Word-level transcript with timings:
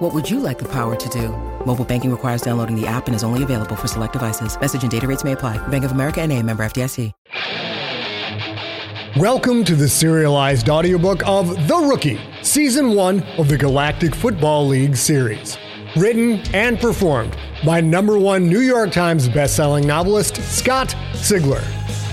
What 0.00 0.14
would 0.14 0.30
you 0.30 0.40
like 0.40 0.58
the 0.58 0.68
power 0.68 0.96
to 0.96 1.08
do? 1.10 1.28
Mobile 1.66 1.84
banking 1.84 2.10
requires 2.10 2.40
downloading 2.40 2.74
the 2.74 2.86
app 2.86 3.06
and 3.06 3.14
is 3.14 3.22
only 3.22 3.42
available 3.42 3.76
for 3.76 3.86
select 3.86 4.14
devices. 4.14 4.58
Message 4.58 4.80
and 4.80 4.90
data 4.90 5.06
rates 5.06 5.24
may 5.24 5.32
apply. 5.32 5.58
Bank 5.68 5.84
of 5.84 5.92
America 5.92 6.22
and 6.22 6.32
a 6.32 6.42
member 6.42 6.62
FDIC. 6.62 7.12
Welcome 9.18 9.62
to 9.64 9.74
the 9.74 9.86
serialized 9.86 10.70
audiobook 10.70 11.20
of 11.26 11.48
The 11.68 11.76
Rookie, 11.76 12.18
Season 12.40 12.94
1 12.94 13.22
of 13.36 13.48
the 13.48 13.58
Galactic 13.58 14.14
Football 14.14 14.68
League 14.68 14.96
series. 14.96 15.58
Written 15.94 16.40
and 16.54 16.80
performed 16.80 17.36
by 17.62 17.82
number 17.82 18.18
one 18.18 18.48
New 18.48 18.60
York 18.60 18.92
Times 18.92 19.28
bestselling 19.28 19.84
novelist 19.84 20.36
Scott 20.36 20.96
Sigler. 21.12 21.62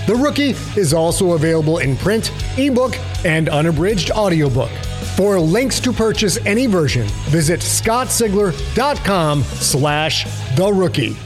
The 0.06 0.14
Rookie 0.14 0.50
is 0.78 0.92
also 0.92 1.32
available 1.32 1.78
in 1.78 1.96
print, 1.96 2.32
ebook, 2.58 2.98
and 3.24 3.48
unabridged 3.48 4.10
audiobook. 4.10 4.70
For 5.18 5.40
links 5.40 5.80
to 5.80 5.92
purchase 5.92 6.38
any 6.46 6.68
version, 6.68 7.04
visit 7.30 7.58
scottsigler.com 7.58 9.42
slash 9.42 10.24
the 10.54 10.72
rookie. 10.72 11.16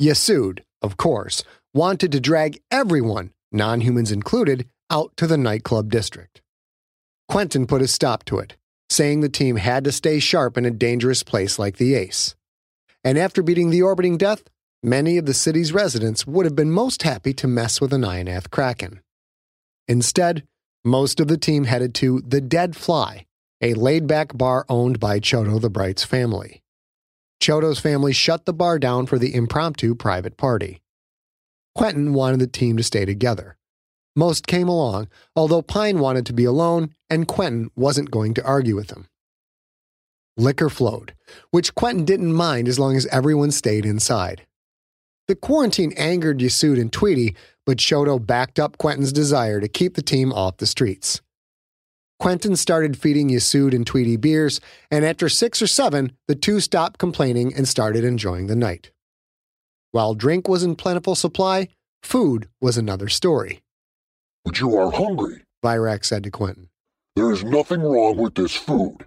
Yasud, 0.00 0.64
of 0.82 0.96
course, 0.96 1.44
wanted 1.72 2.10
to 2.10 2.18
drag 2.18 2.60
everyone, 2.72 3.30
non 3.52 3.80
humans 3.80 4.10
included, 4.10 4.68
out 4.90 5.16
to 5.18 5.28
the 5.28 5.38
nightclub 5.38 5.88
district. 5.88 6.42
Quentin 7.28 7.64
put 7.64 7.80
a 7.80 7.86
stop 7.86 8.24
to 8.24 8.40
it, 8.40 8.56
saying 8.88 9.20
the 9.20 9.28
team 9.28 9.54
had 9.54 9.84
to 9.84 9.92
stay 9.92 10.18
sharp 10.18 10.58
in 10.58 10.64
a 10.64 10.72
dangerous 10.72 11.22
place 11.22 11.60
like 11.60 11.76
the 11.76 11.94
Ace. 11.94 12.34
And 13.02 13.18
after 13.18 13.42
beating 13.42 13.70
the 13.70 13.82
orbiting 13.82 14.18
death, 14.18 14.44
many 14.82 15.16
of 15.16 15.26
the 15.26 15.34
city's 15.34 15.72
residents 15.72 16.26
would 16.26 16.44
have 16.46 16.54
been 16.54 16.70
most 16.70 17.02
happy 17.02 17.32
to 17.34 17.48
mess 17.48 17.80
with 17.80 17.92
an 17.92 18.02
Ionath 18.02 18.50
Kraken. 18.50 19.00
Instead, 19.88 20.46
most 20.84 21.20
of 21.20 21.28
the 21.28 21.36
team 21.38 21.64
headed 21.64 21.94
to 21.96 22.22
The 22.26 22.40
Dead 22.40 22.76
Fly, 22.76 23.26
a 23.60 23.74
laid 23.74 24.06
back 24.06 24.36
bar 24.36 24.64
owned 24.68 24.98
by 24.98 25.20
Chodo 25.20 25.60
the 25.60 25.68
Bright's 25.68 26.04
family. 26.04 26.62
Chodo's 27.42 27.80
family 27.80 28.12
shut 28.12 28.44
the 28.44 28.52
bar 28.52 28.78
down 28.78 29.06
for 29.06 29.18
the 29.18 29.34
impromptu 29.34 29.94
private 29.94 30.36
party. 30.36 30.80
Quentin 31.74 32.14
wanted 32.14 32.40
the 32.40 32.46
team 32.46 32.76
to 32.76 32.82
stay 32.82 33.04
together. 33.04 33.56
Most 34.16 34.46
came 34.46 34.68
along, 34.68 35.08
although 35.36 35.62
Pine 35.62 35.98
wanted 35.98 36.26
to 36.26 36.32
be 36.32 36.44
alone 36.44 36.94
and 37.08 37.28
Quentin 37.28 37.70
wasn't 37.76 38.10
going 38.10 38.34
to 38.34 38.44
argue 38.44 38.76
with 38.76 38.90
him. 38.90 39.06
Liquor 40.40 40.70
flowed, 40.70 41.14
which 41.50 41.74
Quentin 41.74 42.04
didn't 42.04 42.32
mind 42.32 42.66
as 42.66 42.78
long 42.78 42.96
as 42.96 43.06
everyone 43.06 43.50
stayed 43.50 43.84
inside. 43.84 44.46
The 45.28 45.36
quarantine 45.36 45.92
angered 45.96 46.38
Yasud 46.38 46.80
and 46.80 46.92
Tweedy, 46.92 47.36
but 47.66 47.78
Chodo 47.78 48.18
backed 48.24 48.58
up 48.58 48.78
Quentin's 48.78 49.12
desire 49.12 49.60
to 49.60 49.68
keep 49.68 49.94
the 49.94 50.02
team 50.02 50.32
off 50.32 50.56
the 50.56 50.66
streets. 50.66 51.20
Quentin 52.18 52.56
started 52.56 52.98
feeding 52.98 53.28
Yasud 53.28 53.74
and 53.74 53.86
Tweedy 53.86 54.16
beers, 54.16 54.60
and 54.90 55.04
after 55.04 55.28
six 55.28 55.62
or 55.62 55.66
seven, 55.66 56.12
the 56.26 56.34
two 56.34 56.58
stopped 56.60 56.98
complaining 56.98 57.54
and 57.54 57.68
started 57.68 58.04
enjoying 58.04 58.46
the 58.46 58.56
night. 58.56 58.90
While 59.92 60.14
drink 60.14 60.48
was 60.48 60.62
in 60.62 60.74
plentiful 60.76 61.14
supply, 61.14 61.68
food 62.02 62.48
was 62.60 62.76
another 62.76 63.08
story. 63.08 63.62
But 64.44 64.58
you 64.60 64.76
are 64.76 64.90
hungry, 64.90 65.44
Virak 65.64 66.04
said 66.04 66.24
to 66.24 66.30
Quentin. 66.30 66.68
There 67.14 67.30
is 67.30 67.44
nothing 67.44 67.82
wrong 67.82 68.16
with 68.16 68.34
this 68.34 68.54
food. 68.54 69.06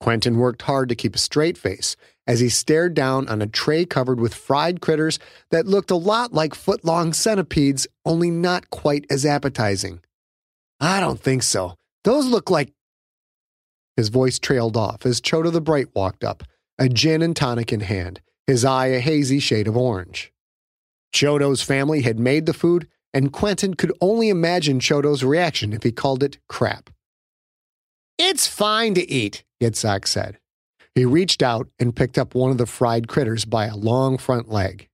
Quentin 0.00 0.38
worked 0.38 0.62
hard 0.62 0.88
to 0.88 0.94
keep 0.94 1.14
a 1.14 1.18
straight 1.18 1.58
face 1.58 1.94
as 2.26 2.40
he 2.40 2.48
stared 2.48 2.94
down 2.94 3.28
on 3.28 3.42
a 3.42 3.46
tray 3.46 3.84
covered 3.84 4.18
with 4.18 4.34
fried 4.34 4.80
critters 4.80 5.18
that 5.50 5.66
looked 5.66 5.90
a 5.90 5.96
lot 5.96 6.32
like 6.32 6.54
foot 6.54 6.84
long 6.84 7.12
centipedes, 7.12 7.86
only 8.04 8.30
not 8.30 8.70
quite 8.70 9.04
as 9.10 9.26
appetizing. 9.26 10.00
I 10.80 11.00
don't 11.00 11.20
think 11.20 11.42
so. 11.42 11.74
Those 12.04 12.26
look 12.26 12.50
like. 12.50 12.72
His 13.96 14.08
voice 14.08 14.38
trailed 14.38 14.76
off 14.76 15.04
as 15.04 15.20
Chodo 15.20 15.52
the 15.52 15.60
Bright 15.60 15.88
walked 15.94 16.24
up, 16.24 16.44
a 16.78 16.88
gin 16.88 17.20
and 17.20 17.36
tonic 17.36 17.72
in 17.72 17.80
hand, 17.80 18.22
his 18.46 18.64
eye 18.64 18.86
a 18.86 19.00
hazy 19.00 19.40
shade 19.40 19.68
of 19.68 19.76
orange. 19.76 20.32
Chodo's 21.12 21.60
family 21.60 22.02
had 22.02 22.18
made 22.18 22.46
the 22.46 22.54
food, 22.54 22.88
and 23.12 23.32
Quentin 23.32 23.74
could 23.74 23.92
only 24.00 24.28
imagine 24.28 24.80
Chodo's 24.80 25.24
reaction 25.24 25.72
if 25.72 25.82
he 25.82 25.92
called 25.92 26.22
it 26.22 26.38
crap. 26.48 26.88
It's 28.22 28.46
fine 28.46 28.92
to 28.96 29.10
eat, 29.10 29.44
Yitzhak 29.62 30.06
said. 30.06 30.38
He 30.94 31.06
reached 31.06 31.42
out 31.42 31.68
and 31.78 31.96
picked 31.96 32.18
up 32.18 32.34
one 32.34 32.50
of 32.50 32.58
the 32.58 32.66
fried 32.66 33.08
critters 33.08 33.46
by 33.46 33.64
a 33.64 33.74
long 33.74 34.18
front 34.18 34.50
leg. 34.50 34.90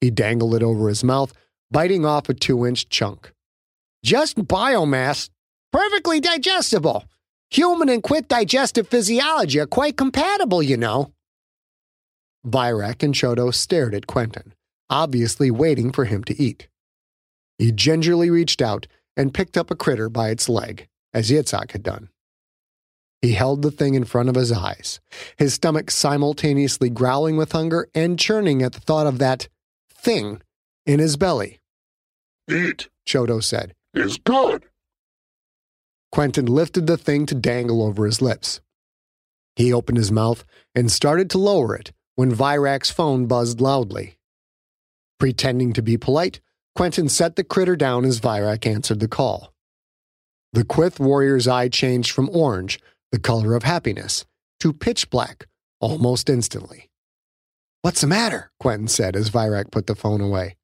He 0.00 0.12
dangled 0.12 0.54
it 0.54 0.62
over 0.62 0.88
his 0.88 1.02
mouth, 1.02 1.32
biting 1.72 2.06
off 2.06 2.28
a 2.28 2.34
two 2.34 2.64
inch 2.64 2.88
chunk. 2.88 3.32
Just 4.04 4.36
biomass, 4.36 5.28
perfectly 5.72 6.20
digestible. 6.20 7.06
Human 7.50 7.88
and 7.88 8.00
Quyth 8.00 8.28
digestive 8.28 8.86
physiology 8.86 9.58
are 9.58 9.66
quite 9.66 9.96
compatible, 9.96 10.62
you 10.62 10.76
know. 10.76 11.10
Virak 12.46 13.02
and 13.02 13.12
Chodo 13.12 13.52
stared 13.52 13.92
at 13.92 14.06
Quentin, 14.06 14.54
obviously 14.88 15.50
waiting 15.50 15.90
for 15.90 16.04
him 16.04 16.22
to 16.22 16.40
eat. 16.40 16.68
He 17.58 17.72
gingerly 17.72 18.30
reached 18.30 18.62
out 18.62 18.86
and 19.16 19.34
picked 19.34 19.56
up 19.56 19.72
a 19.72 19.74
critter 19.74 20.08
by 20.08 20.28
its 20.28 20.48
leg, 20.48 20.86
as 21.12 21.28
Yitzhak 21.28 21.72
had 21.72 21.82
done. 21.82 22.08
He 23.26 23.32
held 23.32 23.62
the 23.62 23.72
thing 23.72 23.96
in 23.96 24.04
front 24.04 24.28
of 24.28 24.36
his 24.36 24.52
eyes, 24.52 25.00
his 25.36 25.54
stomach 25.54 25.90
simultaneously 25.90 26.88
growling 26.88 27.36
with 27.36 27.50
hunger 27.50 27.88
and 27.92 28.16
churning 28.16 28.62
at 28.62 28.72
the 28.72 28.78
thought 28.78 29.08
of 29.08 29.18
that 29.18 29.48
thing 29.92 30.42
in 30.86 31.00
his 31.00 31.16
belly. 31.16 31.58
Eat, 32.48 32.88
Chodo 33.04 33.42
said. 33.42 33.74
Is 33.94 34.16
good. 34.18 34.66
Quentin 36.12 36.46
lifted 36.46 36.86
the 36.86 36.96
thing 36.96 37.26
to 37.26 37.34
dangle 37.34 37.82
over 37.82 38.06
his 38.06 38.22
lips. 38.22 38.60
He 39.56 39.72
opened 39.72 39.98
his 39.98 40.12
mouth 40.12 40.44
and 40.72 40.88
started 40.88 41.28
to 41.30 41.38
lower 41.38 41.74
it 41.74 41.90
when 42.14 42.32
Virak's 42.32 42.92
phone 42.92 43.26
buzzed 43.26 43.60
loudly. 43.60 44.18
Pretending 45.18 45.72
to 45.72 45.82
be 45.82 45.96
polite, 45.96 46.38
Quentin 46.76 47.08
set 47.08 47.34
the 47.34 47.42
critter 47.42 47.74
down 47.74 48.04
as 48.04 48.20
Virak 48.20 48.64
answered 48.64 49.00
the 49.00 49.08
call. 49.08 49.52
The 50.52 50.62
Quyth 50.62 51.00
warrior's 51.00 51.48
eye 51.48 51.68
changed 51.68 52.12
from 52.12 52.30
orange, 52.32 52.78
the 53.12 53.18
color 53.18 53.54
of 53.54 53.62
happiness, 53.62 54.24
to 54.60 54.72
pitch 54.72 55.10
black 55.10 55.46
almost 55.80 56.28
instantly. 56.28 56.90
What's 57.82 58.00
the 58.00 58.06
matter? 58.06 58.50
Quentin 58.58 58.88
said 58.88 59.14
as 59.14 59.30
Virak 59.30 59.70
put 59.70 59.86
the 59.86 59.94
phone 59.94 60.20
away. 60.20 60.56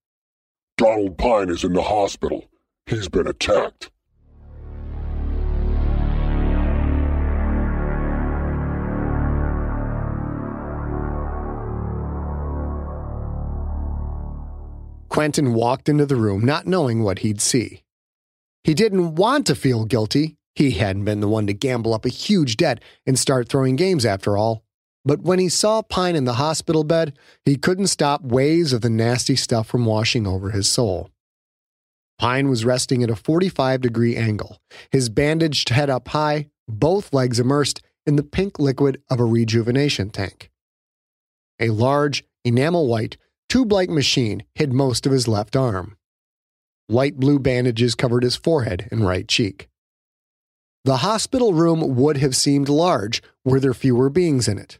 Donald 0.77 1.19
Pine 1.19 1.51
is 1.51 1.63
in 1.63 1.73
the 1.73 1.83
hospital. 1.83 2.47
He's 2.87 3.09
been 3.09 3.27
attacked. 3.27 3.91
Quentin 15.09 15.53
walked 15.53 15.91
into 15.91 16.07
the 16.07 16.17
room 16.17 16.43
not 16.43 16.67
knowing 16.67 17.03
what 17.03 17.19
he'd 17.19 17.39
see. 17.39 17.83
He 18.65 18.73
didn't 18.73 19.17
want 19.17 19.47
to 19.47 19.55
feel 19.55 19.85
guilty. 19.85 20.39
He 20.55 20.73
hadn't 20.73 21.05
been 21.05 21.21
the 21.21 21.29
one 21.29 21.47
to 21.47 21.55
gamble 21.55 21.95
up 21.95 22.05
a 22.05 22.11
huge 22.11 22.57
debt 22.57 22.83
and 23.07 23.19
start 23.19 23.49
throwing 23.49 23.76
games 23.76 24.05
after 24.05 24.37
all. 24.37 24.65
But 25.05 25.23
when 25.23 25.38
he 25.38 25.49
saw 25.49 25.82
Pine 25.82 26.15
in 26.15 26.25
the 26.25 26.35
hospital 26.35 26.85
bed, 26.85 27.19
he 27.44 27.56
couldn't 27.56 27.88
stop 27.88 28.23
waves 28.23 28.73
of 28.73 28.82
the 28.82 28.91
nasty 28.91 29.35
stuff 29.35 29.67
from 29.67 29.85
washing 29.85 30.26
over 30.26 30.50
his 30.50 30.69
soul. 30.69 31.11
Pine 32.19 32.49
was 32.49 32.65
resting 32.65 33.03
at 33.03 33.11
a 33.11 33.17
45 33.17 33.81
degree 33.81 34.17
angle, 34.17 34.59
his 34.91 35.09
bandaged 35.09 35.71
head 35.71 35.91
up 35.91 36.09
high, 36.09 36.47
both 36.69 37.12
legs 37.12 37.41
immersed 37.41 37.82
in 38.06 38.17
the 38.17 38.23
pink 38.23 38.59
liquid 38.59 39.03
of 39.11 39.19
a 39.19 39.25
rejuvenation 39.25 40.11
tank. 40.11 40.50
A 41.59 41.71
large, 41.71 42.25
enamel 42.44 42.87
white, 42.87 43.17
tube 43.49 43.73
like 43.73 43.91
machine 43.91 44.44
hid 44.55 44.73
most 44.73 45.06
of 45.06 45.12
his 45.12 45.26
left 45.26 45.56
arm. 45.56 45.97
Light 46.88 47.19
blue 47.19 47.38
bandages 47.38 47.94
covered 47.94 48.23
his 48.23 48.37
forehead 48.37 48.88
and 48.91 49.06
right 49.06 49.26
cheek. 49.26 49.69
The 50.84 50.99
hospital 50.99 51.52
room 51.52 51.94
would 51.94 52.17
have 52.17 52.34
seemed 52.34 52.69
large 52.69 53.23
were 53.44 53.61
there 53.61 53.75
fewer 53.75 54.11
beings 54.11 54.49
in 54.49 54.58
it. 54.58 54.79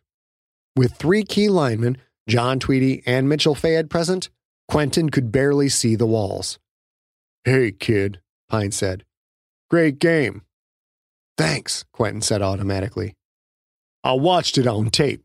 With 0.75 0.95
three 0.95 1.23
Ki 1.23 1.49
linemen, 1.49 1.97
John 2.29 2.59
Tweedy 2.59 3.03
and 3.07 3.29
Mitchell 3.29 3.55
Fayed 3.55 3.89
present, 3.89 4.29
Quentin 4.67 5.11
could 5.11 5.31
barely 5.31 5.69
see 5.69 5.95
the 5.95 6.07
walls. 6.07 6.59
Hey, 7.45 7.73
kid, 7.73 8.21
Pine 8.49 8.73
said. 8.73 9.05
Great 9.71 9.99
game. 9.99 10.43
Thanks, 11.39 11.85
Quentin 11.93 12.23
said 12.23 12.43
automatically. 12.43 13.15
I 14.05 14.15
watched 14.15 14.59
it 14.59 14.67
on 14.67 14.91
tape. 14.91 15.25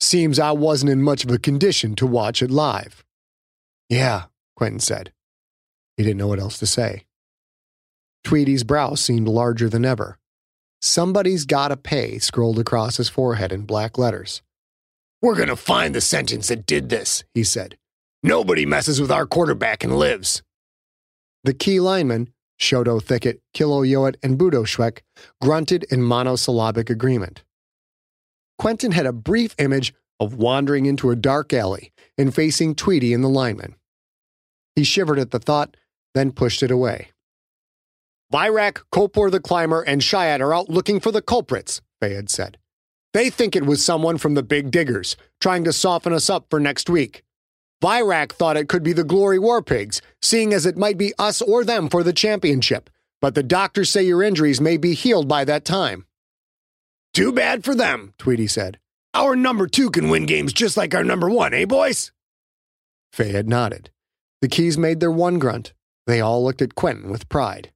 Seems 0.00 0.38
I 0.38 0.52
wasn't 0.52 0.92
in 0.92 1.02
much 1.02 1.24
of 1.24 1.30
a 1.30 1.38
condition 1.38 1.94
to 1.96 2.06
watch 2.06 2.42
it 2.42 2.50
live. 2.50 3.04
Yeah, 3.88 4.24
Quentin 4.56 4.80
said. 4.80 5.12
He 5.96 6.04
didn't 6.04 6.18
know 6.18 6.28
what 6.28 6.38
else 6.38 6.58
to 6.58 6.66
say. 6.66 7.04
Tweedy's 8.24 8.64
brow 8.64 8.94
seemed 8.94 9.28
larger 9.28 9.68
than 9.68 9.84
ever. 9.84 10.18
Somebody's 10.80 11.44
gotta 11.44 11.76
pay 11.76 12.18
scrolled 12.18 12.58
across 12.58 12.98
his 12.98 13.08
forehead 13.08 13.52
in 13.52 13.62
black 13.62 13.98
letters. 13.98 14.42
We're 15.20 15.36
gonna 15.36 15.56
find 15.56 15.94
the 15.94 16.00
sentence 16.00 16.48
that 16.48 16.66
did 16.66 16.88
this, 16.88 17.24
he 17.34 17.42
said. 17.42 17.76
Nobody 18.22 18.66
messes 18.66 19.00
with 19.00 19.10
our 19.10 19.26
quarterback 19.26 19.82
and 19.82 19.98
lives. 19.98 20.42
The 21.44 21.54
Ki 21.54 21.80
linemen, 21.80 22.32
Shoto 22.60 23.02
Thicket, 23.02 23.40
Kilo 23.54 23.82
Yoet, 23.82 24.16
and 24.22 24.38
Budo 24.38 24.66
Schweck, 24.66 25.00
grunted 25.40 25.84
in 25.84 26.02
monosyllabic 26.02 26.90
agreement. 26.90 27.44
Quentin 28.58 28.92
had 28.92 29.06
a 29.06 29.12
brief 29.12 29.54
image 29.58 29.94
of 30.20 30.34
wandering 30.34 30.86
into 30.86 31.10
a 31.10 31.16
dark 31.16 31.52
alley 31.52 31.92
and 32.16 32.34
facing 32.34 32.74
Tweedy 32.74 33.14
and 33.14 33.22
the 33.22 33.28
lineman. 33.28 33.76
He 34.74 34.82
shivered 34.84 35.18
at 35.18 35.30
the 35.30 35.38
thought, 35.38 35.76
then 36.14 36.32
pushed 36.32 36.62
it 36.62 36.70
away. 36.70 37.10
Virak, 38.32 38.82
Kopor 38.92 39.30
the 39.30 39.40
Climber, 39.40 39.82
and 39.82 40.02
Shiat 40.02 40.40
are 40.40 40.54
out 40.54 40.68
looking 40.68 41.00
for 41.00 41.10
the 41.10 41.22
culprits, 41.22 41.80
Fayed 42.00 42.28
said. 42.28 42.58
They 43.14 43.30
think 43.30 43.56
it 43.56 43.64
was 43.64 43.82
someone 43.82 44.18
from 44.18 44.34
the 44.34 44.42
Bigg 44.42 44.70
Diggers, 44.70 45.16
trying 45.40 45.64
to 45.64 45.72
soften 45.72 46.12
us 46.12 46.28
up 46.28 46.46
for 46.50 46.60
next 46.60 46.90
week. 46.90 47.22
Virak 47.82 48.32
thought 48.32 48.56
it 48.56 48.68
could 48.68 48.82
be 48.82 48.92
the 48.92 49.04
Glory 49.04 49.38
War 49.38 49.62
Pigs, 49.62 50.02
seeing 50.20 50.52
as 50.52 50.66
it 50.66 50.76
might 50.76 50.98
be 50.98 51.14
us 51.18 51.40
or 51.40 51.64
them 51.64 51.88
for 51.88 52.02
the 52.02 52.12
championship, 52.12 52.90
but 53.22 53.34
the 53.34 53.42
doctors 53.42 53.88
say 53.88 54.02
your 54.02 54.22
injuries 54.22 54.60
may 54.60 54.76
be 54.76 54.94
healed 54.94 55.26
by 55.26 55.44
that 55.44 55.64
time. 55.64 56.04
Too 57.14 57.32
bad 57.32 57.64
for 57.64 57.74
them, 57.74 58.12
Tweedy 58.18 58.46
said. 58.46 58.78
Our 59.14 59.36
number 59.36 59.66
two 59.66 59.90
can 59.90 60.10
win 60.10 60.26
games 60.26 60.52
just 60.52 60.76
like 60.76 60.94
our 60.94 61.04
number 61.04 61.30
one, 61.30 61.54
eh, 61.54 61.64
boys? 61.64 62.12
Fayed 63.12 63.48
nodded. 63.48 63.90
The 64.42 64.48
Keys 64.48 64.76
made 64.76 65.00
their 65.00 65.10
one 65.10 65.38
grunt. 65.38 65.72
They 66.06 66.20
all 66.20 66.44
looked 66.44 66.62
at 66.62 66.74
Quentin 66.74 67.10
with 67.10 67.28
pride. 67.28 67.72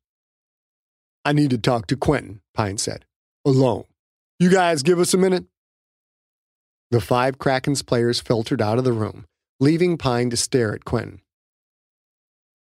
I 1.25 1.33
need 1.33 1.51
to 1.51 1.59
talk 1.59 1.87
to 1.87 1.97
Quentin, 1.97 2.41
Pine 2.55 2.79
said. 2.79 3.05
Alone. 3.45 3.85
You 4.39 4.51
guys 4.51 4.83
give 4.83 4.99
us 4.99 5.15
a 5.15 5.19
minute? 5.19 5.45
The 6.91 7.01
five 7.01 7.39
Krakens 7.39 7.85
players 7.87 8.21
filtered 8.21 8.61
out 8.61 8.79
of 8.79 8.85
the 8.85 8.93
room, 8.93 9.27
leaving 9.61 9.97
Pine 9.97 10.31
to 10.31 10.37
stare 10.37 10.75
at 10.75 10.85
Quentin. 10.85 11.21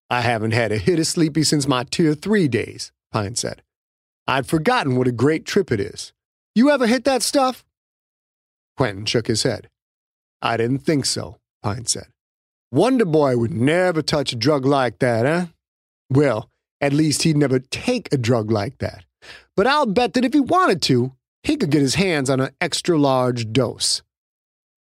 I 0.10 0.22
haven't 0.22 0.52
had 0.52 0.72
a 0.72 0.78
hit 0.78 1.00
of 1.00 1.08
sleepy 1.08 1.44
since 1.44 1.68
my 1.68 1.84
tier 1.84 2.16
three 2.16 2.48
days, 2.48 2.92
Pine 3.12 3.36
said. 3.36 3.62
I'd 4.28 4.48
forgotten 4.48 4.96
what 4.96 5.08
a 5.08 5.12
great 5.12 5.46
trip 5.46 5.72
it 5.72 5.80
is. 5.80 6.14
You 6.56 6.72
ever 6.72 6.88
hit 6.88 7.04
that 7.06 7.22
stuff? 7.22 7.64
Quentin 8.76 9.06
shook 9.06 9.28
his 9.28 9.44
head. 9.44 9.70
I 10.42 10.58
didn't 10.58 10.80
think 10.80 11.06
so, 11.06 11.38
Pine 11.62 11.86
said. 11.86 12.08
Wonder 12.72 13.06
Boy 13.06 13.38
would 13.38 13.54
never 13.54 14.02
touch 14.02 14.34
a 14.34 14.36
drug 14.36 14.66
like 14.66 15.00
that, 15.00 15.26
eh? 15.26 15.46
Well, 16.10 16.50
at 16.82 16.94
least 16.94 17.24
he'd 17.24 17.38
never 17.38 17.60
take 17.60 18.12
a 18.12 18.18
drug 18.18 18.52
like 18.52 18.78
that. 18.80 19.06
But 19.56 19.68
I'll 19.68 19.86
bet 19.86 20.14
that 20.14 20.26
if 20.26 20.34
he 20.34 20.40
wanted 20.40 20.82
to, 20.84 21.14
he 21.44 21.56
could 21.56 21.72
get 21.72 21.82
his 21.82 21.96
hands 21.96 22.30
on 22.30 22.40
an 22.40 22.52
extra 22.62 22.98
large 22.98 23.52
dose. 23.52 24.02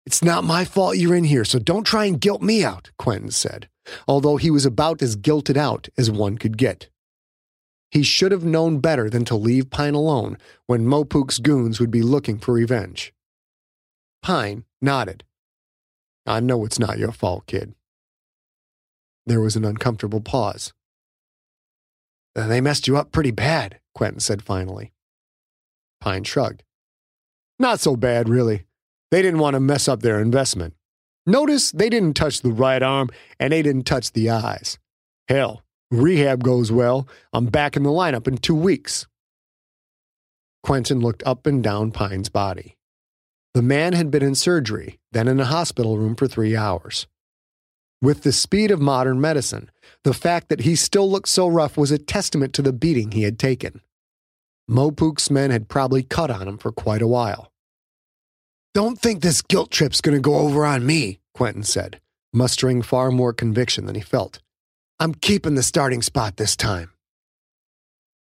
It's 0.06 0.24
not 0.24 0.44
my 0.44 0.66
fault 0.66 0.98
you're 0.98 1.16
in 1.16 1.26
here, 1.26 1.46
so 1.46 1.60
don't 1.60 1.84
try 1.84 2.06
and 2.06 2.20
guilt 2.20 2.42
me 2.42 2.64
out, 2.64 2.92
Quentin 2.98 3.32
said, 3.32 3.68
although 4.08 4.38
he 4.38 4.50
was 4.50 4.66
about 4.66 5.02
as 5.02 5.18
guilted 5.18 5.58
out 5.58 5.90
as 5.98 6.10
one 6.10 6.38
could 6.38 6.58
get. 6.58 6.90
He 7.92 8.04
should 8.04 8.32
have 8.32 8.44
known 8.44 8.80
better 8.80 9.10
than 9.10 9.26
to 9.26 9.36
leave 9.36 9.70
Pine 9.70 9.94
alone 9.94 10.38
when 10.66 10.86
Mopuk's 10.86 11.40
goons 11.40 11.80
would 11.80 11.92
be 11.92 12.02
looking 12.02 12.38
for 12.38 12.54
revenge. 12.54 13.14
Pine 14.22 14.66
nodded. 14.82 15.24
I 16.26 16.42
know 16.42 16.66
it's 16.66 16.80
not 16.80 16.98
your 16.98 17.14
fault, 17.14 17.46
kid. 17.46 17.74
There 19.26 19.42
was 19.42 19.56
an 19.56 19.66
uncomfortable 19.66 20.22
pause. 20.22 20.74
Uh, 22.38 22.48
they 22.48 22.62
messed 22.62 22.88
you 22.88 22.96
up 22.96 23.12
pretty 23.12 23.32
bad, 23.32 23.80
Quentin 23.96 24.20
said 24.20 24.44
finally. 24.44 24.94
Pine 26.00 26.24
shrugged. 26.24 26.64
Not 27.58 27.80
so 27.80 27.96
bad, 27.96 28.30
really. 28.30 28.66
They 29.10 29.24
didn't 29.24 29.40
want 29.40 29.56
to 29.56 29.60
mess 29.60 29.88
up 29.88 30.02
their 30.02 30.20
investment. 30.20 30.76
Notice 31.26 31.72
they 31.72 31.90
didn't 31.90 32.14
touch 32.14 32.42
the 32.42 32.52
right 32.52 32.84
arm 32.84 33.10
and 33.40 33.52
they 33.52 33.62
didn't 33.62 33.84
touch 33.84 34.14
the 34.14 34.30
eyes. 34.30 34.78
Hell, 35.28 35.64
rehab 35.90 36.44
goes 36.44 36.72
well. 36.72 37.08
I'm 37.34 37.48
back 37.48 37.76
in 37.76 37.84
the 37.84 37.90
lineup 37.90 38.28
in 38.28 38.38
two 38.38 38.56
weeks. 38.56 39.08
Quentin 40.62 41.00
looked 41.00 41.24
up 41.26 41.48
and 41.48 41.64
down 41.64 41.92
Pine's 41.92 42.30
body. 42.30 42.78
The 43.54 43.62
man 43.62 43.94
had 43.94 44.12
been 44.12 44.24
in 44.24 44.36
surgery, 44.36 45.00
then 45.12 45.28
in 45.28 45.40
a 45.40 45.46
hospital 45.46 45.98
room 45.98 46.16
for 46.16 46.28
three 46.28 46.56
hours. 46.56 47.08
With 48.02 48.22
the 48.22 48.32
speed 48.32 48.70
of 48.70 48.80
modern 48.80 49.20
medicine, 49.20 49.72
the 50.04 50.14
fact 50.14 50.50
that 50.50 50.62
he 50.62 50.76
still 50.76 51.10
looked 51.10 51.30
so 51.30 51.48
rough 51.48 51.78
was 51.78 51.92
a 51.92 51.98
testament 51.98 52.54
to 52.54 52.62
the 52.62 52.74
beating 52.74 53.12
he 53.12 53.24
had 53.24 53.40
taken. 53.40 53.82
Mopuk's 54.70 55.30
men 55.30 55.52
had 55.52 55.70
probably 55.70 56.04
cut 56.04 56.30
on 56.30 56.48
him 56.48 56.58
for 56.58 56.72
quite 56.72 57.02
a 57.02 57.08
while. 57.08 57.52
Don't 58.74 59.00
think 59.00 59.22
this 59.22 59.42
guilt 59.42 59.72
trip's 59.72 60.02
going 60.02 60.16
to 60.16 60.22
go 60.22 60.36
over 60.36 60.66
on 60.66 60.86
me, 60.86 61.20
Quentin 61.34 61.64
said, 61.64 62.00
mustering 62.34 62.82
far 62.82 63.12
more 63.12 63.34
conviction 63.34 63.86
than 63.86 63.96
he 63.96 64.02
felt. 64.02 64.40
I'm 65.00 65.14
keeping 65.14 65.56
the 65.56 65.64
starting 65.64 66.02
spot 66.02 66.38
this 66.38 66.56
time. 66.56 66.92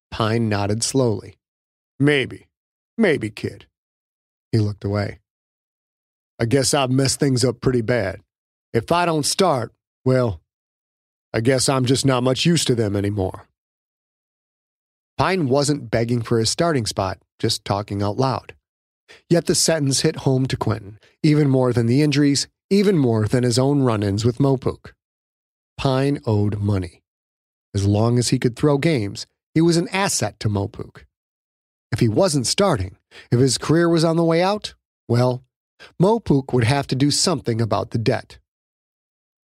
Pine 0.10 0.50
nodded 0.50 0.84
slowly. 0.84 1.38
Maybe. 2.00 2.48
Maybe, 2.98 3.30
kid. 3.30 3.66
He 4.52 4.58
looked 4.58 4.84
away. 4.84 5.20
I 6.40 6.46
guess 6.46 6.74
I've 6.74 6.90
messed 6.90 7.20
things 7.20 7.46
up 7.46 7.62
pretty 7.62 7.82
bad. 7.82 8.22
If 8.74 8.92
I 8.92 9.06
don't 9.06 9.26
start, 9.26 9.74
well, 10.04 10.42
I 11.34 11.42
guess 11.42 11.70
I'm 11.70 11.86
just 11.86 12.06
not 12.06 12.24
much 12.24 12.46
use 12.46 12.66
to 12.66 12.76
them 12.76 12.96
anymore. 12.96 13.48
Pine 15.18 15.48
wasn't 15.48 15.92
begging 15.92 16.22
for 16.22 16.40
his 16.40 16.50
starting 16.50 16.86
spot, 16.86 17.20
just 17.40 17.64
talking 17.64 18.02
out 18.02 18.18
loud. 18.18 18.56
Yet 19.30 19.46
the 19.46 19.56
sentence 19.56 20.02
hit 20.02 20.18
home 20.18 20.46
to 20.48 20.58
Quentin, 20.58 21.00
even 21.22 21.50
more 21.50 21.74
than 21.74 21.86
the 21.86 22.02
injuries, 22.02 22.48
even 22.70 22.98
more 22.98 23.28
than 23.28 23.44
his 23.44 23.60
own 23.60 23.84
run 23.84 24.04
ins 24.04 24.26
with 24.26 24.40
Mopuk. 24.40 24.94
Pine 25.78 26.20
owed 26.26 26.60
money. 26.60 27.02
As 27.74 27.86
long 27.86 28.18
as 28.18 28.30
he 28.30 28.40
could 28.40 28.56
throw 28.56 28.78
games, 28.78 29.26
he 29.54 29.62
was 29.62 29.78
an 29.78 29.88
asset 29.90 30.40
to 30.40 30.50
Mopuk. 30.50 31.06
If 31.92 32.00
he 32.00 32.08
wasn't 32.08 32.48
starting, 32.48 32.98
if 33.32 33.40
his 33.40 33.58
career 33.58 33.90
was 33.90 34.04
on 34.04 34.16
the 34.16 34.24
way 34.24 34.42
out, 34.42 34.74
well, 35.08 35.44
Mopuk 36.02 36.54
would 36.54 36.64
have 36.64 36.88
to 36.88 36.96
do 36.96 37.12
something 37.12 37.60
about 37.60 37.92
the 37.92 37.98
debt. 37.98 38.40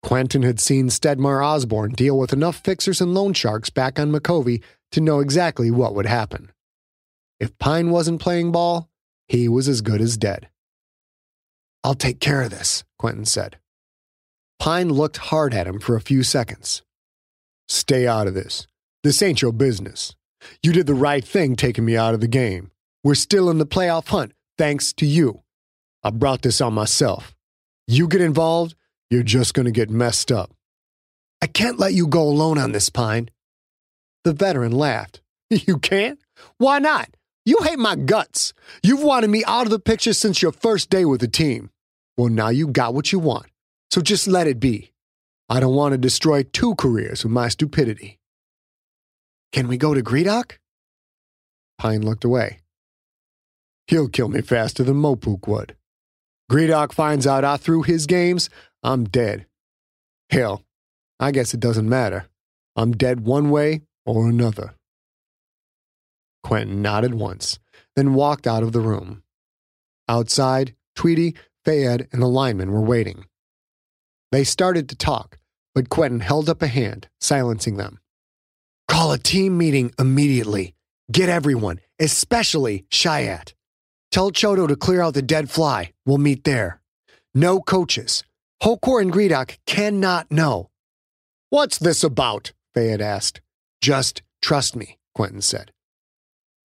Quentin 0.05 0.43
had 0.43 0.59
seen 0.59 0.87
Stedmar 0.89 1.43
Osborne 1.43 1.89
deal 1.93 2.15
with 2.15 2.31
enough 2.31 2.57
fixers 2.57 3.01
and 3.01 3.15
loan 3.15 3.33
sharks 3.33 3.71
back 3.71 3.97
on 3.97 4.11
Micovi 4.11 4.61
to 4.91 5.01
know 5.01 5.19
exactly 5.19 5.71
what 5.71 5.95
would 5.95 6.05
happen. 6.05 6.51
If 7.39 7.57
Pine 7.57 7.89
wasn't 7.89 8.21
playing 8.21 8.51
ball, 8.51 8.87
he 9.27 9.49
was 9.49 9.67
as 9.67 9.81
good 9.81 10.01
as 10.01 10.15
dead. 10.15 10.47
I'll 11.83 11.95
take 11.95 12.19
care 12.19 12.43
of 12.43 12.51
this, 12.51 12.83
Quentin 12.99 13.25
said. 13.25 13.57
Pine 14.59 14.89
looked 14.89 15.17
hard 15.17 15.55
at 15.55 15.65
him 15.65 15.79
for 15.79 15.95
a 15.95 16.01
few 16.01 16.21
seconds. 16.21 16.83
Stay 17.67 18.05
out 18.05 18.27
of 18.27 18.35
this. 18.35 18.67
This 19.03 19.23
ain't 19.23 19.41
your 19.41 19.53
business. 19.53 20.15
You 20.61 20.71
did 20.71 20.85
the 20.85 20.93
right 20.93 21.25
thing 21.25 21.55
taking 21.55 21.83
me 21.83 21.97
out 21.97 22.13
of 22.13 22.21
the 22.21 22.27
game. 22.27 22.69
We're 23.03 23.15
still 23.15 23.49
in 23.49 23.57
the 23.57 23.65
playoff 23.65 24.09
hunt, 24.09 24.33
thanks 24.55 24.93
to 24.93 25.07
you. 25.07 25.41
I 26.03 26.11
brought 26.11 26.43
this 26.43 26.61
on 26.61 26.75
myself. 26.75 27.35
You 27.87 28.07
get 28.07 28.21
involved, 28.21 28.75
you're 29.09 29.23
just 29.23 29.53
going 29.53 29.65
to 29.65 29.71
get 29.71 29.89
messed 29.89 30.31
up. 30.31 30.51
I 31.41 31.47
can't 31.47 31.79
let 31.79 31.93
you 31.93 32.07
go 32.07 32.23
alone 32.23 32.57
on 32.57 32.71
this, 32.71 32.89
Pine. 32.89 33.29
The 34.23 34.33
veteran 34.33 34.71
laughed. 34.71 35.21
You 35.51 35.77
can't? 35.77 36.19
Why 36.57 36.79
not? 36.79 37.15
You 37.45 37.59
hate 37.61 37.77
my 37.77 37.95
guts. 37.95 38.51
You've 38.81 39.03
wanted 39.03 39.29
me 39.29 39.43
out 39.45 39.67
of 39.67 39.69
the 39.69 39.79
picture 39.79 40.13
since 40.13 40.41
your 40.41 40.51
first 40.51 40.89
day 40.89 41.05
with 41.05 41.21
the 41.21 41.27
team. 41.27 41.69
Well, 42.17 42.29
now 42.29 42.49
you 42.49 42.67
got 42.67 42.95
what 42.95 43.11
you 43.11 43.19
want, 43.19 43.45
so 43.91 44.01
just 44.01 44.27
let 44.27 44.47
it 44.47 44.59
be. 44.59 44.91
I 45.47 45.59
don't 45.59 45.75
want 45.75 45.91
to 45.91 45.99
destroy 45.99 46.41
two 46.41 46.73
careers 46.75 47.23
with 47.23 47.31
my 47.31 47.49
stupidity. 47.49 48.17
Can 49.51 49.67
we 49.67 49.77
go 49.77 49.93
to 49.93 50.01
Gredok? 50.01 50.53
Pine 51.77 52.01
looked 52.01 52.25
away. 52.25 52.59
He'll 53.87 54.09
kill 54.09 54.29
me 54.29 54.41
faster 54.41 54.83
than 54.83 54.95
Mopuk 54.95 55.47
would. 55.47 55.75
Gredok 56.51 56.91
finds 56.93 57.27
out 57.27 57.43
I 57.43 57.57
threw 57.57 57.83
his 57.83 58.07
games, 58.07 58.49
I'm 58.85 59.05
dead. 59.05 59.47
Hell, 60.29 60.63
I 61.19 61.31
guess 61.31 61.55
it 61.55 61.59
doesn't 61.59 61.89
matter. 61.89 62.27
I'm 62.75 62.91
dead 62.91 63.21
one 63.21 63.49
way 63.49 63.81
or 64.05 64.29
another. 64.29 64.75
Quentin 66.43 66.83
nodded 66.83 67.15
once, 67.15 67.57
then 67.95 68.13
walked 68.13 68.45
out 68.45 68.61
of 68.61 68.73
the 68.73 68.79
room. 68.81 69.23
Outside, 70.07 70.75
Tweedy, 70.95 71.33
Fayed, 71.65 72.07
and 72.11 72.21
the 72.21 72.27
lineman 72.27 72.71
were 72.71 72.81
waiting. 72.81 73.25
They 74.31 74.43
started 74.43 74.87
to 74.89 74.95
talk, 74.95 75.39
but 75.73 75.89
Quentin 75.89 76.19
held 76.19 76.47
up 76.47 76.61
a 76.61 76.67
hand, 76.67 77.07
silencing 77.19 77.77
them. 77.77 77.97
Call 78.87 79.11
a 79.11 79.17
team 79.17 79.57
meeting 79.57 79.93
immediately. 79.97 80.75
Get 81.11 81.27
everyone, 81.27 81.79
especially 81.99 82.85
Shiat. 82.91 83.53
Tell 84.11 84.29
Chodo 84.29 84.67
to 84.67 84.75
clear 84.75 85.01
out 85.01 85.15
the 85.15 85.23
dead 85.23 85.49
fly. 85.49 85.91
We'll 86.05 86.19
meet 86.19 86.43
there. 86.43 86.81
No 87.33 87.59
coaches. 87.59 88.23
Hokor 88.65 88.99
and 88.99 89.13
Gredok 89.13 89.59
cannot 89.67 90.31
know. 90.31 90.71
What's 91.51 91.77
this 91.77 92.03
about? 92.03 92.51
Fayed 92.73 92.99
asked. 92.99 93.39
Just 93.79 94.23
trust 94.41 94.75
me, 94.75 94.97
Quentin 95.13 95.41
said. 95.41 95.71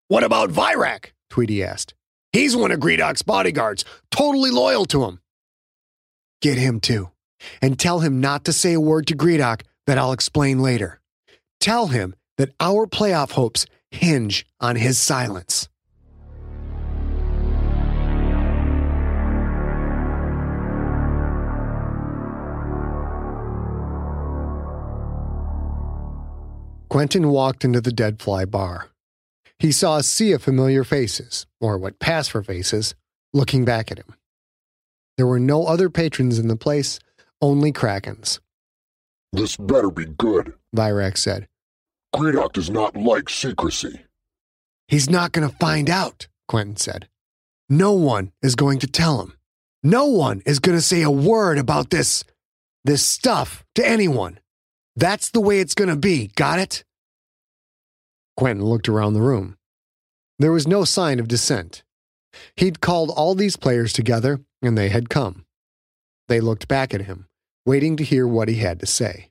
What 0.09 0.25
about 0.25 0.49
Virak? 0.49 1.13
Tweedy 1.29 1.63
asked. 1.63 1.93
He's 2.33 2.57
one 2.57 2.71
of 2.71 2.81
Gredok's 2.81 3.21
bodyguards, 3.21 3.85
totally 4.11 4.51
loyal 4.51 4.87
to 4.87 5.05
him. 5.05 5.21
Get 6.41 6.57
him 6.57 6.81
too, 6.81 7.11
and 7.61 7.79
tell 7.79 8.01
him 8.01 8.19
not 8.19 8.47
to 8.47 8.53
say 8.55 8.73
a 8.73 8.81
word 8.81 9.07
to 9.09 9.15
Gredok 9.15 9.61
that 9.87 9.99
I'll 9.99 10.13
explain 10.13 10.61
later. 10.61 11.03
Tell 11.61 11.89
him 11.89 12.15
that 12.39 12.55
our 12.61 12.87
playoff 12.87 13.33
hopes 13.33 13.67
hinge 13.91 14.47
on 14.59 14.77
his 14.77 14.97
silence. 14.97 15.69
Quentin 26.91 27.29
walked 27.29 27.65
into 27.65 27.81
the 27.81 27.93
Dead 27.93 28.21
Fly 28.21 28.45
bar. 28.45 28.89
He 29.61 29.71
saw 29.71 29.97
a 29.97 30.03
sea 30.03 30.33
of 30.33 30.43
familiar 30.43 30.83
faces, 30.83 31.47
or 31.61 31.79
what 31.79 32.01
passed 32.01 32.33
for 32.33 32.43
faces, 32.43 32.97
looking 33.33 33.65
back 33.65 33.93
at 33.93 33.99
him. 33.99 34.17
There 35.17 35.27
were 35.27 35.39
no 35.39 35.67
other 35.67 35.89
patrons 35.89 36.37
in 36.37 36.49
the 36.49 36.57
place, 36.57 36.99
only 37.41 37.73
Krakens. 37.73 38.41
This 39.33 39.57
better 39.57 39.93
be 39.93 40.07
good, 40.07 40.55
Virak 40.75 41.17
said. 41.17 41.47
Gredok 42.13 42.55
does 42.55 42.71
not 42.71 42.97
like 42.97 43.29
secrecy. 43.29 44.01
He's 44.89 45.09
not 45.09 45.31
going 45.31 45.49
to 45.49 45.57
find 45.59 45.89
out, 45.89 46.27
Quentin 46.49 46.77
said. 46.77 47.09
No 47.69 47.93
one 47.93 48.33
is 48.43 48.57
going 48.57 48.81
to 48.81 48.89
tell 48.89 49.23
him. 49.23 49.35
No 49.85 50.07
one 50.07 50.43
is 50.45 50.59
going 50.59 50.77
to 50.77 50.83
say 50.83 51.03
a 51.03 51.11
word 51.11 51.57
about 51.57 51.91
this, 51.91 52.25
this 52.85 53.05
stuff 53.05 53.65
to 53.77 53.87
anyone. 53.87 54.40
That's 55.01 55.31
the 55.31 55.41
way 55.41 55.61
it's 55.61 55.75
going 55.75 55.89
to 55.89 55.97
be, 55.97 56.31
got 56.37 56.59
it? 56.59 56.85
Quentin 58.37 58.67
looked 58.67 58.87
around 58.87 59.15
the 59.15 59.23
room. 59.23 59.57
There 60.39 60.53
was 60.53 60.69
no 60.69 60.85
sign 60.85 61.19
of 61.19 61.27
dissent. 61.27 61.83
He'd 62.57 62.83
called 62.83 63.11
all 63.11 63.35
these 63.35 63.57
players 63.57 63.95
together, 63.95 64.41
and 64.61 64.77
they 64.77 64.91
had 64.91 65.09
come. 65.09 65.47
They 66.29 66.39
looked 66.41 66.69
back 66.69 66.93
at 66.93 67.07
him, 67.07 67.27
waiting 67.65 67.97
to 67.97 68.05
hear 68.05 68.27
what 68.27 68.49
he 68.49 68.57
had 68.57 68.79
to 68.81 68.87
say. 68.87 69.31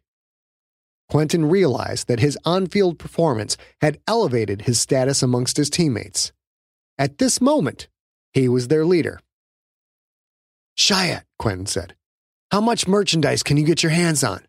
Quentin 1.07 1.45
realized 1.45 2.07
that 2.07 2.19
his 2.19 2.35
on 2.45 2.65
field 2.65 2.97
performance 2.97 3.55
had 3.79 3.99
elevated 4.07 4.63
his 4.63 4.81
status 4.81 5.21
amongst 5.21 5.57
his 5.57 5.69
teammates. 5.69 6.31
At 6.97 7.19
this 7.19 7.39
moment, 7.39 7.87
he 8.33 8.49
was 8.49 8.69
their 8.69 8.85
leader. 8.85 9.19
Shiat, 10.75 11.25
Quentin 11.37 11.67
said, 11.67 11.95
how 12.51 12.59
much 12.59 12.87
merchandise 12.87 13.43
can 13.43 13.57
you 13.57 13.65
get 13.65 13.83
your 13.83 13.91
hands 13.91 14.23
on? 14.23 14.41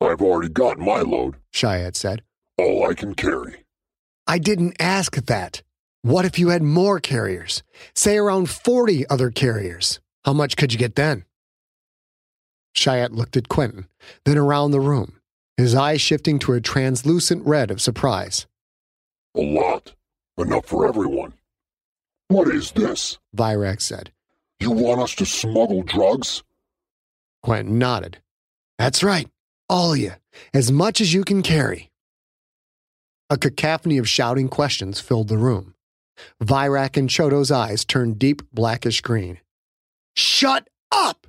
I've 0.00 0.20
already 0.20 0.48
got 0.48 0.78
my 0.78 1.00
load, 1.00 1.36
Shiat 1.52 1.96
said. 1.96 2.22
All 2.58 2.88
I 2.88 2.94
can 2.94 3.14
carry. 3.14 3.64
I 4.26 4.38
didn't 4.38 4.76
ask 4.80 5.14
that. 5.14 5.62
What 6.02 6.24
if 6.24 6.38
you 6.38 6.48
had 6.48 6.62
more 6.62 7.00
carriers? 7.00 7.62
Say 7.94 8.16
around 8.16 8.50
40 8.50 9.08
other 9.08 9.30
carriers. 9.30 10.00
How 10.24 10.32
much 10.32 10.56
could 10.56 10.72
you 10.72 10.78
get 10.78 10.96
then? 10.96 11.24
Shiat 12.76 13.12
looked 13.12 13.36
at 13.36 13.48
Quentin, 13.48 13.86
then 14.24 14.36
around 14.36 14.70
the 14.70 14.80
room, 14.80 15.20
his 15.56 15.74
eyes 15.74 16.00
shifting 16.00 16.38
to 16.40 16.52
a 16.52 16.60
translucent 16.60 17.46
red 17.46 17.70
of 17.70 17.80
surprise. 17.80 18.46
A 19.34 19.40
lot. 19.40 19.94
Enough 20.38 20.66
for 20.66 20.86
everyone. 20.86 21.32
What 22.28 22.48
is 22.48 22.72
this? 22.72 23.18
Virak 23.34 23.80
said. 23.80 24.12
You 24.60 24.70
want 24.70 25.00
us 25.00 25.14
to 25.16 25.24
smuggle 25.24 25.82
drugs? 25.82 26.42
Quentin 27.42 27.78
nodded. 27.78 28.18
That's 28.78 29.02
right. 29.02 29.28
All 29.68 29.92
of 29.92 29.98
you. 29.98 30.12
As 30.54 30.70
much 30.70 31.00
as 31.00 31.12
you 31.12 31.24
can 31.24 31.42
carry. 31.42 31.90
A 33.28 33.36
cacophony 33.36 33.98
of 33.98 34.08
shouting 34.08 34.48
questions 34.48 35.00
filled 35.00 35.28
the 35.28 35.38
room. 35.38 35.74
Virak 36.42 36.96
and 36.96 37.10
Chodo's 37.10 37.50
eyes 37.50 37.84
turned 37.84 38.18
deep 38.18 38.42
blackish 38.52 39.00
green. 39.00 39.40
Shut 40.14 40.68
up! 40.92 41.26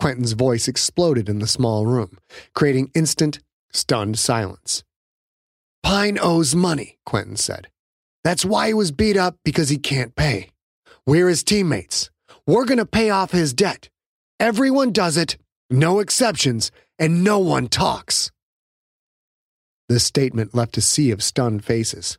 Quentin's 0.00 0.32
voice 0.32 0.68
exploded 0.68 1.28
in 1.28 1.38
the 1.38 1.46
small 1.46 1.86
room, 1.86 2.18
creating 2.54 2.90
instant, 2.94 3.40
stunned 3.72 4.18
silence. 4.18 4.84
Pine 5.82 6.18
owes 6.20 6.54
money, 6.54 6.98
Quentin 7.06 7.36
said. 7.36 7.68
That's 8.24 8.44
why 8.44 8.68
he 8.68 8.74
was 8.74 8.90
beat 8.90 9.16
up 9.16 9.36
because 9.44 9.68
he 9.68 9.78
can't 9.78 10.14
pay. 10.14 10.50
We're 11.06 11.28
his 11.28 11.42
teammates. 11.42 12.10
We're 12.46 12.64
going 12.64 12.78
to 12.78 12.86
pay 12.86 13.10
off 13.10 13.30
his 13.30 13.52
debt. 13.52 13.88
Everyone 14.38 14.92
does 14.92 15.16
it, 15.16 15.36
no 15.70 15.98
exceptions, 15.98 16.70
and 16.98 17.22
no 17.22 17.38
one 17.38 17.68
talks. 17.68 18.30
This 19.88 20.04
statement 20.04 20.54
left 20.54 20.76
a 20.76 20.80
sea 20.80 21.10
of 21.10 21.22
stunned 21.22 21.64
faces. 21.64 22.18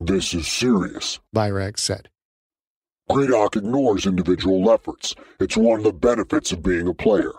This 0.00 0.34
is 0.34 0.46
serious, 0.46 1.18
Virak 1.34 1.78
said. 1.78 2.08
Gredok 3.10 3.56
ignores 3.56 4.06
individual 4.06 4.70
efforts. 4.70 5.14
It's 5.40 5.56
one 5.56 5.78
of 5.78 5.84
the 5.84 5.92
benefits 5.92 6.52
of 6.52 6.62
being 6.62 6.88
a 6.88 6.94
player. 6.94 7.32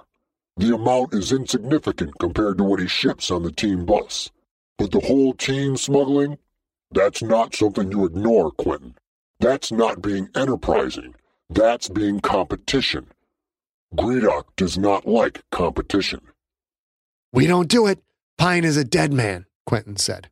The 0.58 0.76
amount 0.76 1.14
is 1.14 1.32
insignificant 1.32 2.18
compared 2.20 2.58
to 2.58 2.64
what 2.64 2.80
he 2.80 2.88
ships 2.88 3.32
on 3.32 3.44
the 3.44 3.52
team 3.52 3.86
bus. 3.86 4.32
But 4.78 4.92
the 4.92 5.00
whole 5.00 5.34
team 5.34 5.78
smuggling? 5.78 6.38
That's 6.92 7.22
not 7.22 7.56
something 7.56 7.92
you 7.92 8.06
ignore, 8.06 8.52
Quentin. 8.52 8.96
That's 9.40 9.72
not 9.72 10.02
being 10.02 10.30
enterprising. 10.36 11.16
That's 11.50 11.88
being 11.88 12.20
competition. 12.20 13.08
Gredok 13.96 14.44
does 14.56 14.78
not 14.78 15.08
like 15.08 15.42
competition. 15.52 16.22
We 17.34 17.48
don't 17.48 17.68
do 17.68 17.88
it. 17.88 18.00
Pine 18.38 18.64
is 18.64 18.78
a 18.78 18.84
dead 18.84 19.12
man, 19.12 19.46
Quentin 19.66 19.98
said. 19.98 20.30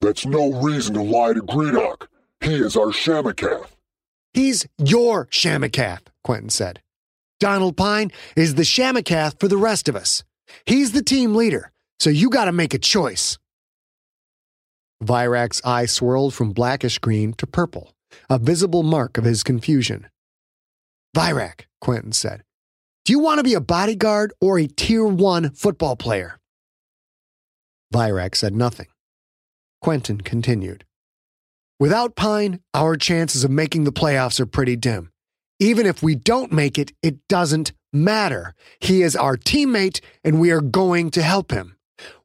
That's 0.00 0.24
no 0.26 0.52
reason 0.60 0.94
to 0.94 1.02
lie 1.02 1.32
to 1.32 1.42
Gredok. 1.42 2.06
He 2.40 2.54
is 2.54 2.76
our 2.76 2.86
Shamakath. 2.88 3.68
He's 4.32 4.66
your 4.78 5.26
Shamakath, 5.26 6.02
Quentin 6.24 6.48
said. 6.50 6.80
Donald 7.38 7.76
Pine 7.76 8.10
is 8.36 8.54
the 8.54 8.62
Shamakath 8.62 9.38
for 9.38 9.48
the 9.48 9.56
rest 9.56 9.88
of 9.88 9.96
us. 9.96 10.24
He's 10.64 10.92
the 10.92 11.02
team 11.02 11.34
leader, 11.34 11.72
so 11.98 12.10
you 12.10 12.30
gotta 12.30 12.52
make 12.52 12.74
a 12.74 12.78
choice. 12.78 13.38
Virak's 15.02 15.60
eye 15.64 15.86
swirled 15.86 16.34
from 16.34 16.52
blackish 16.52 16.98
green 16.98 17.32
to 17.34 17.46
purple, 17.46 17.92
a 18.30 18.38
visible 18.38 18.82
mark 18.84 19.18
of 19.18 19.24
his 19.24 19.42
confusion. 19.42 20.08
Virak, 21.16 21.62
Quentin 21.82 22.12
said, 22.12 22.44
do 23.04 23.12
you 23.12 23.18
want 23.18 23.38
to 23.38 23.44
be 23.44 23.54
a 23.54 23.60
bodyguard 23.60 24.32
or 24.40 24.58
a 24.58 24.68
tier 24.68 25.04
one 25.04 25.50
football 25.50 25.96
player? 25.96 26.38
Virak 27.92 28.36
said 28.36 28.54
nothing. 28.54 28.86
Quentin 29.80 30.20
continued. 30.20 30.84
Without 31.80 32.14
Pine, 32.14 32.60
our 32.72 32.94
chances 32.96 33.42
of 33.42 33.50
making 33.50 33.82
the 33.82 33.92
playoffs 33.92 34.38
are 34.38 34.46
pretty 34.46 34.76
dim. 34.76 35.10
Even 35.58 35.84
if 35.84 36.00
we 36.00 36.14
don't 36.14 36.52
make 36.52 36.78
it, 36.78 36.92
it 37.02 37.16
doesn't 37.28 37.72
matter. 37.92 38.54
He 38.78 39.02
is 39.02 39.16
our 39.16 39.36
teammate 39.36 40.00
and 40.22 40.40
we 40.40 40.52
are 40.52 40.60
going 40.60 41.10
to 41.10 41.22
help 41.22 41.50
him. 41.50 41.76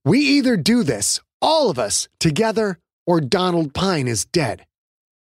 We 0.05 0.19
either 0.19 0.55
do 0.57 0.83
this, 0.83 1.19
all 1.41 1.71
of 1.71 1.79
us, 1.79 2.07
together, 2.19 2.77
or 3.07 3.19
Donald 3.19 3.73
Pine 3.73 4.07
is 4.07 4.25
dead. 4.25 4.67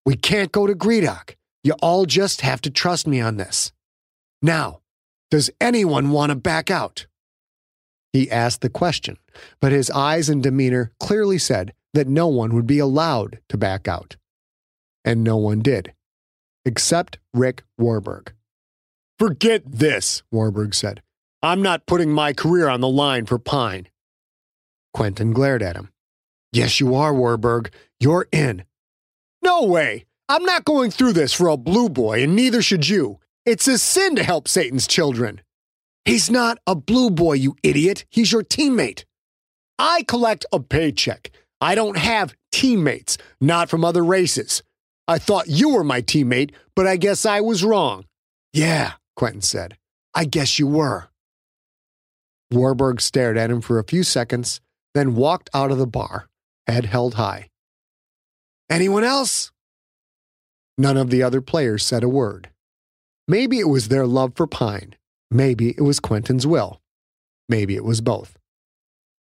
We 0.04 0.16
can't 0.16 0.50
go 0.50 0.66
to 0.66 0.74
Gredok. 0.74 1.36
You 1.62 1.74
all 1.80 2.04
just 2.04 2.40
have 2.40 2.60
to 2.62 2.70
trust 2.70 3.06
me 3.06 3.20
on 3.20 3.36
this. 3.36 3.72
Now, 4.42 4.80
does 5.30 5.50
anyone 5.60 6.10
want 6.10 6.30
to 6.30 6.36
back 6.36 6.70
out? 6.70 7.06
He 8.12 8.30
asked 8.30 8.60
the 8.60 8.70
question, 8.70 9.18
but 9.60 9.72
his 9.72 9.90
eyes 9.90 10.28
and 10.28 10.42
demeanor 10.42 10.92
clearly 11.00 11.38
said 11.38 11.72
that 11.94 12.08
no 12.08 12.28
one 12.28 12.54
would 12.54 12.66
be 12.66 12.78
allowed 12.78 13.40
to 13.48 13.56
back 13.56 13.88
out. 13.88 14.16
And 15.04 15.22
no 15.22 15.36
one 15.36 15.60
did, 15.60 15.92
except 16.64 17.18
Rick 17.34 17.62
Warburg. 17.78 18.32
Forget 19.18 19.62
this, 19.64 20.22
Warburg 20.30 20.74
said. 20.74 21.02
I'm 21.42 21.62
not 21.62 21.86
putting 21.86 22.10
my 22.10 22.32
career 22.32 22.68
on 22.68 22.80
the 22.80 22.88
line 22.88 23.26
for 23.26 23.38
Pine. 23.38 23.88
Quentin 24.92 25.32
glared 25.32 25.62
at 25.62 25.76
him. 25.76 25.90
Yes, 26.52 26.80
you 26.80 26.94
are, 26.94 27.14
Warburg. 27.14 27.72
You're 28.00 28.28
in. 28.32 28.64
No 29.42 29.62
way. 29.64 30.06
I'm 30.28 30.44
not 30.44 30.64
going 30.64 30.90
through 30.90 31.12
this 31.12 31.32
for 31.32 31.48
a 31.48 31.56
blue 31.56 31.88
boy, 31.88 32.22
and 32.22 32.34
neither 32.34 32.62
should 32.62 32.88
you. 32.88 33.20
It's 33.46 33.68
a 33.68 33.78
sin 33.78 34.16
to 34.16 34.24
help 34.24 34.48
Satan's 34.48 34.88
children. 34.88 35.40
He's 36.04 36.28
not 36.28 36.58
a 36.66 36.74
blue 36.74 37.10
boy, 37.10 37.34
you 37.34 37.54
idiot. 37.62 38.04
He's 38.10 38.32
your 38.32 38.42
teammate. 38.42 39.04
I 39.78 40.02
collect 40.08 40.44
a 40.52 40.58
paycheck. 40.58 41.30
I 41.60 41.76
don't 41.76 41.96
have 41.96 42.34
teammates, 42.50 43.18
not 43.40 43.70
from 43.70 43.84
other 43.84 44.04
races. 44.04 44.64
I 45.06 45.18
thought 45.18 45.46
you 45.46 45.68
were 45.68 45.84
my 45.84 46.02
teammate, 46.02 46.54
but 46.74 46.88
I 46.88 46.96
guess 46.96 47.24
I 47.24 47.40
was 47.40 47.62
wrong. 47.62 48.06
Yeah, 48.52 48.94
Quentin 49.14 49.42
said. 49.42 49.76
I 50.12 50.24
guess 50.24 50.58
you 50.58 50.66
were. 50.66 51.06
Warburg 52.50 53.00
stared 53.00 53.38
at 53.38 53.50
him 53.50 53.60
for 53.60 53.78
a 53.78 53.84
few 53.84 54.02
seconds, 54.02 54.60
then 54.92 55.14
walked 55.14 55.50
out 55.54 55.70
of 55.70 55.78
the 55.78 55.86
bar, 55.86 56.26
head 56.66 56.86
held 56.86 57.14
high. 57.14 57.48
Anyone 58.68 59.04
else? 59.04 59.52
None 60.76 60.96
of 60.96 61.10
the 61.10 61.22
other 61.22 61.40
players 61.40 61.86
said 61.86 62.02
a 62.02 62.08
word. 62.08 62.50
Maybe 63.28 63.58
it 63.58 63.68
was 63.68 63.88
their 63.88 64.06
love 64.06 64.34
for 64.36 64.46
Pine. 64.46 64.94
Maybe 65.32 65.70
it 65.70 65.80
was 65.80 65.98
Quentin's 65.98 66.46
will. 66.46 66.80
Maybe 67.48 67.74
it 67.74 67.84
was 67.84 68.00
both. 68.00 68.36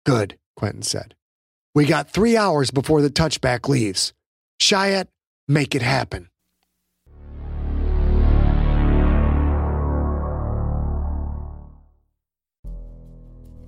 Good, 0.06 0.38
Quentin 0.56 0.84
said. 0.84 1.16
We 1.76 1.86
got 1.86 2.10
three 2.10 2.38
hours 2.38 2.72
before 2.72 3.02
the 3.02 3.10
touchback 3.10 3.68
leaves. 3.68 4.14
Shiat, 4.62 5.08
make 5.50 5.76
it 5.76 5.82
happen. 5.82 6.30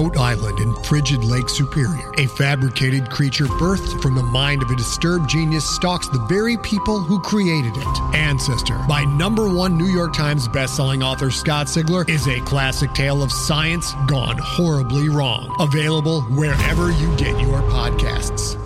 Remote 0.00 0.16
island 0.16 0.60
in 0.60 0.74
frigid 0.76 1.22
Lake 1.24 1.50
Superior, 1.50 2.10
a 2.16 2.26
fabricated 2.26 3.10
creature 3.10 3.44
birthed 3.44 4.00
from 4.00 4.14
the 4.14 4.22
mind 4.22 4.62
of 4.62 4.70
a 4.70 4.76
disturbed 4.76 5.28
genius 5.28 5.68
stalks 5.68 6.08
the 6.08 6.20
very 6.20 6.56
people 6.56 7.00
who 7.00 7.20
created 7.20 7.76
it. 7.76 8.00
Ancestor, 8.14 8.82
by 8.88 9.04
number 9.04 9.46
one 9.54 9.76
New 9.76 9.88
York 9.88 10.14
Times 10.14 10.48
bestselling 10.48 11.04
author 11.04 11.30
Scott 11.30 11.66
Sigler, 11.66 12.08
is 12.08 12.26
a 12.28 12.40
classic 12.46 12.94
tale 12.94 13.22
of 13.22 13.30
science 13.30 13.92
gone 14.06 14.38
horribly 14.38 15.10
wrong. 15.10 15.54
Available 15.60 16.22
wherever 16.22 16.90
you 16.92 17.14
get 17.18 17.38
your 17.38 17.60
podcasts. 17.68 18.56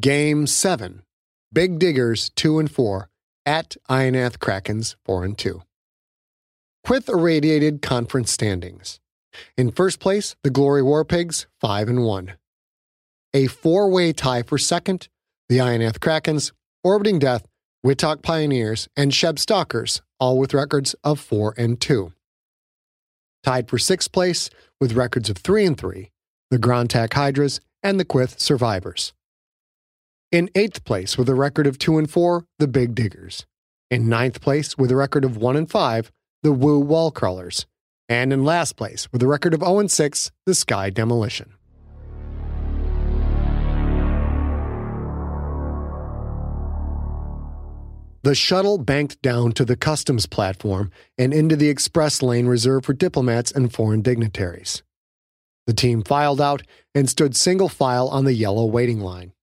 Game 0.00 0.46
7. 0.46 1.02
Bigg 1.52 1.78
Diggers 1.78 2.30
2 2.36 2.58
and 2.58 2.70
4 2.70 3.10
at 3.46 3.76
Ionath 3.88 4.38
Krakens 4.38 4.96
4 5.04 5.24
and 5.24 5.38
2. 5.38 5.62
Quyth 6.86 7.08
irradiated 7.08 7.82
conference 7.82 8.30
standings. 8.30 9.00
In 9.56 9.70
first 9.70 10.00
place, 10.00 10.36
the 10.42 10.50
Glory 10.50 10.82
War 10.82 11.04
Pigs 11.04 11.46
5 11.60 11.88
and 11.88 12.04
1. 12.04 12.34
A 13.34 13.46
four-way 13.48 14.12
tie 14.12 14.42
for 14.42 14.58
second, 14.58 15.08
the 15.48 15.58
Ionath 15.58 15.98
Krakens, 15.98 16.52
Orbiting 16.82 17.18
Death, 17.18 17.46
Wittok 17.84 18.22
Pioneers, 18.22 18.88
and 18.96 19.12
Sheb 19.12 19.38
Stalkers, 19.38 20.02
all 20.20 20.38
with 20.38 20.54
records 20.54 20.94
of 21.02 21.20
4 21.20 21.54
and 21.56 21.80
2. 21.80 22.12
Tied 23.42 23.68
for 23.68 23.78
sixth 23.78 24.12
place 24.12 24.48
with 24.80 24.92
records 24.92 25.28
of 25.28 25.38
3 25.38 25.66
and 25.66 25.76
3, 25.76 26.10
the 26.50 26.58
Grontak 26.58 27.12
Hydras 27.12 27.60
and 27.82 27.98
the 27.98 28.04
Quyth 28.04 28.40
Survivors. 28.40 29.12
In 30.34 30.50
eighth 30.56 30.82
place 30.82 31.16
with 31.16 31.28
a 31.28 31.34
record 31.36 31.64
of 31.68 31.78
2 31.78 31.96
and 31.96 32.10
4, 32.10 32.44
the 32.58 32.66
Bigg 32.66 32.96
Diggers. 32.96 33.46
In 33.88 34.08
ninth 34.08 34.40
place 34.40 34.76
with 34.76 34.90
a 34.90 34.96
record 34.96 35.24
of 35.24 35.36
1 35.36 35.54
and 35.54 35.70
5, 35.70 36.10
the 36.42 36.50
Woo 36.50 36.80
Wall 36.80 37.12
Crawlers. 37.12 37.66
And 38.08 38.32
in 38.32 38.44
last 38.44 38.74
place 38.74 39.06
with 39.12 39.22
a 39.22 39.28
record 39.28 39.54
of 39.54 39.60
0 39.60 39.78
and 39.78 39.88
6, 39.88 40.32
the 40.44 40.56
Sky 40.56 40.90
Demolition. 40.90 41.54
The 48.24 48.34
shuttle 48.34 48.78
banked 48.78 49.22
down 49.22 49.52
to 49.52 49.64
the 49.64 49.76
customs 49.76 50.26
platform 50.26 50.90
and 51.16 51.32
into 51.32 51.54
the 51.54 51.68
express 51.68 52.22
lane 52.22 52.48
reserved 52.48 52.86
for 52.86 52.92
diplomats 52.92 53.52
and 53.52 53.72
foreign 53.72 54.02
dignitaries. 54.02 54.82
The 55.68 55.74
team 55.74 56.02
filed 56.02 56.40
out 56.40 56.62
and 56.92 57.08
stood 57.08 57.36
single 57.36 57.68
file 57.68 58.08
on 58.08 58.24
the 58.24 58.34
yellow 58.34 58.64
waiting 58.64 58.98
line. 58.98 59.33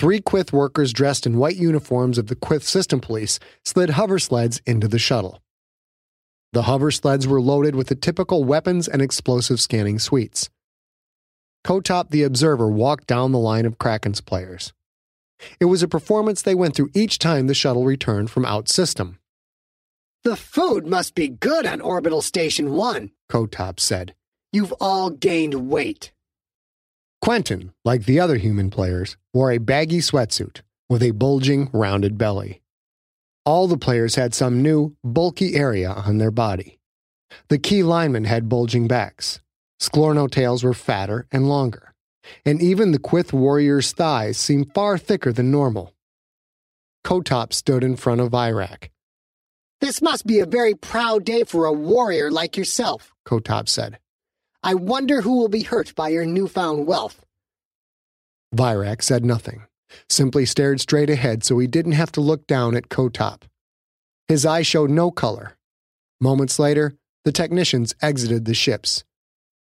Three 0.00 0.22
Quyth 0.22 0.50
workers 0.50 0.94
dressed 0.94 1.26
in 1.26 1.36
white 1.36 1.56
uniforms 1.56 2.16
of 2.16 2.28
the 2.28 2.34
Quyth 2.34 2.62
System 2.62 3.00
Police 3.00 3.38
slid 3.66 3.90
hover 3.90 4.18
sleds 4.18 4.62
into 4.64 4.88
the 4.88 4.98
shuttle. 4.98 5.42
The 6.54 6.62
hover 6.62 6.90
sleds 6.90 7.26
were 7.26 7.38
loaded 7.38 7.74
with 7.74 7.88
the 7.88 7.94
typical 7.94 8.42
weapons 8.42 8.88
and 8.88 9.02
explosive 9.02 9.60
scanning 9.60 9.98
suites. 9.98 10.48
Kotop 11.66 12.08
the 12.08 12.22
Observer 12.22 12.70
walked 12.70 13.08
down 13.08 13.32
the 13.32 13.38
line 13.38 13.66
of 13.66 13.76
Kraken's 13.76 14.22
players. 14.22 14.72
It 15.60 15.66
was 15.66 15.82
a 15.82 15.86
performance 15.86 16.40
they 16.40 16.54
went 16.54 16.74
through 16.74 16.92
each 16.94 17.18
time 17.18 17.46
the 17.46 17.52
shuttle 17.52 17.84
returned 17.84 18.30
from 18.30 18.46
out 18.46 18.70
system. 18.70 19.18
The 20.24 20.34
food 20.34 20.86
must 20.86 21.14
be 21.14 21.28
good 21.28 21.66
on 21.66 21.82
Orbital 21.82 22.22
Station 22.22 22.72
1, 22.72 23.10
Kotop 23.30 23.78
said. 23.78 24.14
You've 24.50 24.72
all 24.80 25.10
gained 25.10 25.68
weight. 25.68 26.12
Quentin, 27.20 27.72
like 27.84 28.04
the 28.04 28.18
other 28.18 28.36
human 28.36 28.70
players, 28.70 29.16
wore 29.34 29.52
a 29.52 29.58
baggy 29.58 29.98
sweatsuit 29.98 30.62
with 30.88 31.02
a 31.02 31.10
bulging, 31.12 31.68
rounded 31.72 32.16
belly. 32.16 32.62
All 33.44 33.66
the 33.66 33.78
players 33.78 34.14
had 34.14 34.34
some 34.34 34.62
new, 34.62 34.96
bulky 35.04 35.54
area 35.54 35.90
on 35.90 36.18
their 36.18 36.30
body. 36.30 36.78
The 37.48 37.58
Ki 37.58 37.82
linemen 37.82 38.24
had 38.24 38.48
bulging 38.48 38.88
backs. 38.88 39.40
Sklorno 39.80 40.30
tails 40.30 40.64
were 40.64 40.74
fatter 40.74 41.26
and 41.30 41.48
longer 41.48 41.90
and 42.44 42.60
even 42.62 42.92
the 42.92 42.98
Quyth 42.98 43.32
warrior's 43.32 43.92
thighs 43.92 44.38
seemed 44.38 44.72
far 44.74 44.98
thicker 44.98 45.32
than 45.32 45.50
normal. 45.50 45.94
Kotop 47.04 47.52
stood 47.52 47.82
in 47.82 47.96
front 47.96 48.20
of 48.20 48.30
Virak. 48.30 48.90
This 49.80 50.02
must 50.02 50.26
be 50.26 50.40
a 50.40 50.46
very 50.46 50.74
proud 50.74 51.24
day 51.24 51.44
for 51.44 51.64
a 51.64 51.72
warrior 51.72 52.30
like 52.30 52.56
yourself, 52.56 53.14
Kotop 53.26 53.68
said. 53.68 53.98
I 54.62 54.74
wonder 54.74 55.22
who 55.22 55.38
will 55.38 55.48
be 55.48 55.62
hurt 55.62 55.94
by 55.94 56.10
your 56.10 56.26
newfound 56.26 56.86
wealth. 56.86 57.24
Virak 58.54 59.02
said 59.02 59.24
nothing, 59.24 59.62
simply 60.08 60.44
stared 60.44 60.80
straight 60.80 61.08
ahead 61.08 61.44
so 61.44 61.58
he 61.58 61.66
didn't 61.66 61.92
have 61.92 62.12
to 62.12 62.20
look 62.20 62.46
down 62.46 62.76
at 62.76 62.88
Kotop. 62.88 63.42
His 64.28 64.44
eyes 64.44 64.66
showed 64.66 64.90
no 64.90 65.10
color. 65.10 65.56
Moments 66.20 66.58
later, 66.58 66.94
the 67.24 67.32
technicians 67.32 67.94
exited 68.02 68.44
the 68.44 68.54
ships. 68.54 69.04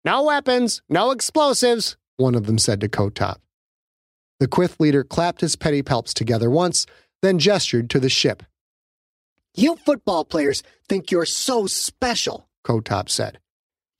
No 0.04 0.24
weapons, 0.24 0.82
no 0.88 1.10
explosives, 1.10 1.96
one 2.16 2.34
of 2.34 2.46
them 2.46 2.58
said 2.58 2.80
to 2.80 2.88
Kotop. 2.88 3.38
The 4.40 4.48
Quyth 4.48 4.78
leader 4.78 5.02
clapped 5.02 5.40
his 5.40 5.56
pedipalps 5.56 6.12
together 6.12 6.50
once, 6.50 6.86
then 7.22 7.38
gestured 7.38 7.90
to 7.90 8.00
the 8.00 8.08
ship. 8.08 8.42
You 9.54 9.76
football 9.76 10.24
players 10.24 10.62
think 10.88 11.10
you're 11.10 11.26
so 11.26 11.66
special, 11.66 12.48
Kotop 12.64 13.08
said. 13.08 13.38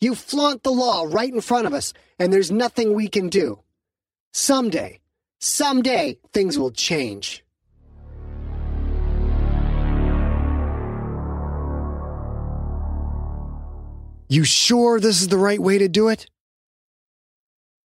You 0.01 0.15
flaunt 0.15 0.63
the 0.63 0.71
law 0.71 1.05
right 1.09 1.33
in 1.33 1.41
front 1.41 1.67
of 1.67 1.73
us, 1.73 1.95
and 2.19 2.33
there's 2.33 2.51
nothing 2.51 2.93
we 2.93 3.09
can 3.09 3.29
do. 3.31 3.61
Someday, 4.35 5.01
someday, 5.41 6.19
things 6.33 6.59
will 6.59 6.71
change. 6.71 7.43
You 14.29 14.45
sure 14.45 15.01
this 15.01 15.23
is 15.23 15.29
the 15.29 15.39
right 15.39 15.61
way 15.61 15.79
to 15.79 15.89
do 15.89 16.09
it? 16.09 16.27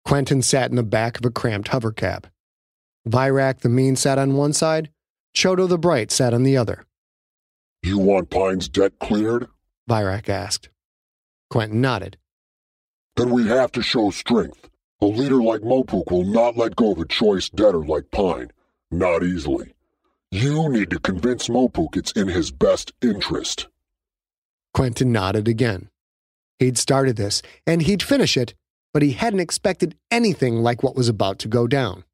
Quentin 0.04 0.40
sat 0.40 0.70
in 0.70 0.76
the 0.76 0.82
back 0.82 1.18
of 1.18 1.26
a 1.26 1.30
cramped 1.30 1.68
hovercab. 1.68 2.24
Virak 3.06 3.58
the 3.60 3.68
Mean 3.68 3.96
sat 3.96 4.18
on 4.18 4.34
one 4.34 4.52
side, 4.52 4.90
Chodo 5.34 5.68
the 5.68 5.78
Bright 5.78 6.10
sat 6.10 6.32
on 6.32 6.44
the 6.44 6.56
other. 6.56 6.86
You 7.82 7.98
want 7.98 8.30
Pine's 8.30 8.68
debt 8.68 8.98
cleared? 8.98 9.48
Virak 9.90 10.28
asked. 10.28 10.70
Quentin 11.50 11.80
nodded. 11.80 12.18
Then 13.16 13.30
we 13.30 13.48
have 13.48 13.72
to 13.72 13.82
show 13.82 14.10
strength. 14.10 14.68
A 15.00 15.06
leader 15.06 15.42
like 15.42 15.62
Mopuk 15.62 16.10
will 16.10 16.24
not 16.24 16.56
let 16.56 16.76
go 16.76 16.92
of 16.92 16.98
a 16.98 17.06
choice 17.06 17.48
debtor 17.48 17.84
like 17.84 18.10
Pine. 18.10 18.50
Not 18.90 19.22
easily. 19.22 19.74
You 20.30 20.68
need 20.68 20.90
to 20.90 20.98
convince 20.98 21.48
Mopuk 21.48 21.96
it's 21.96 22.12
in 22.12 22.28
his 22.28 22.50
best 22.50 22.92
interest. 23.00 23.68
Quentin 24.74 25.10
nodded 25.10 25.48
again. 25.48 25.88
He'd 26.58 26.76
started 26.76 27.16
this, 27.16 27.40
and 27.66 27.82
he'd 27.82 28.02
finish 28.02 28.36
it, 28.36 28.54
but 28.92 29.02
he 29.02 29.12
hadn't 29.12 29.40
expected 29.40 29.96
anything 30.10 30.56
like 30.56 30.82
what 30.82 30.96
was 30.96 31.08
about 31.08 31.38
to 31.40 31.48
go 31.48 31.66
down. 31.66 32.04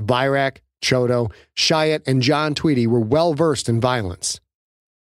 Virak, 0.00 0.58
Chodo, 0.82 1.32
Shiat, 1.56 2.02
and 2.06 2.20
John 2.22 2.54
Tweedy 2.54 2.86
were 2.86 3.00
well 3.00 3.34
versed 3.34 3.68
in 3.68 3.80
violence. 3.80 4.40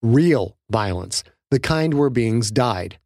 Real 0.01 0.55
violence, 0.69 1.23
the 1.51 1.59
kind 1.59 1.93
where 1.93 2.09
beings 2.09 2.49
died. 2.51 2.97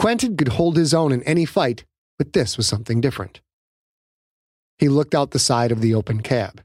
Quentin 0.00 0.34
could 0.34 0.48
hold 0.48 0.78
his 0.78 0.94
own 0.94 1.12
in 1.12 1.22
any 1.24 1.44
fight, 1.44 1.84
but 2.18 2.32
this 2.32 2.56
was 2.56 2.66
something 2.66 3.02
different. 3.02 3.42
He 4.78 4.88
looked 4.88 5.14
out 5.14 5.32
the 5.32 5.38
side 5.38 5.70
of 5.70 5.82
the 5.82 5.94
open 5.94 6.22
cab. 6.22 6.62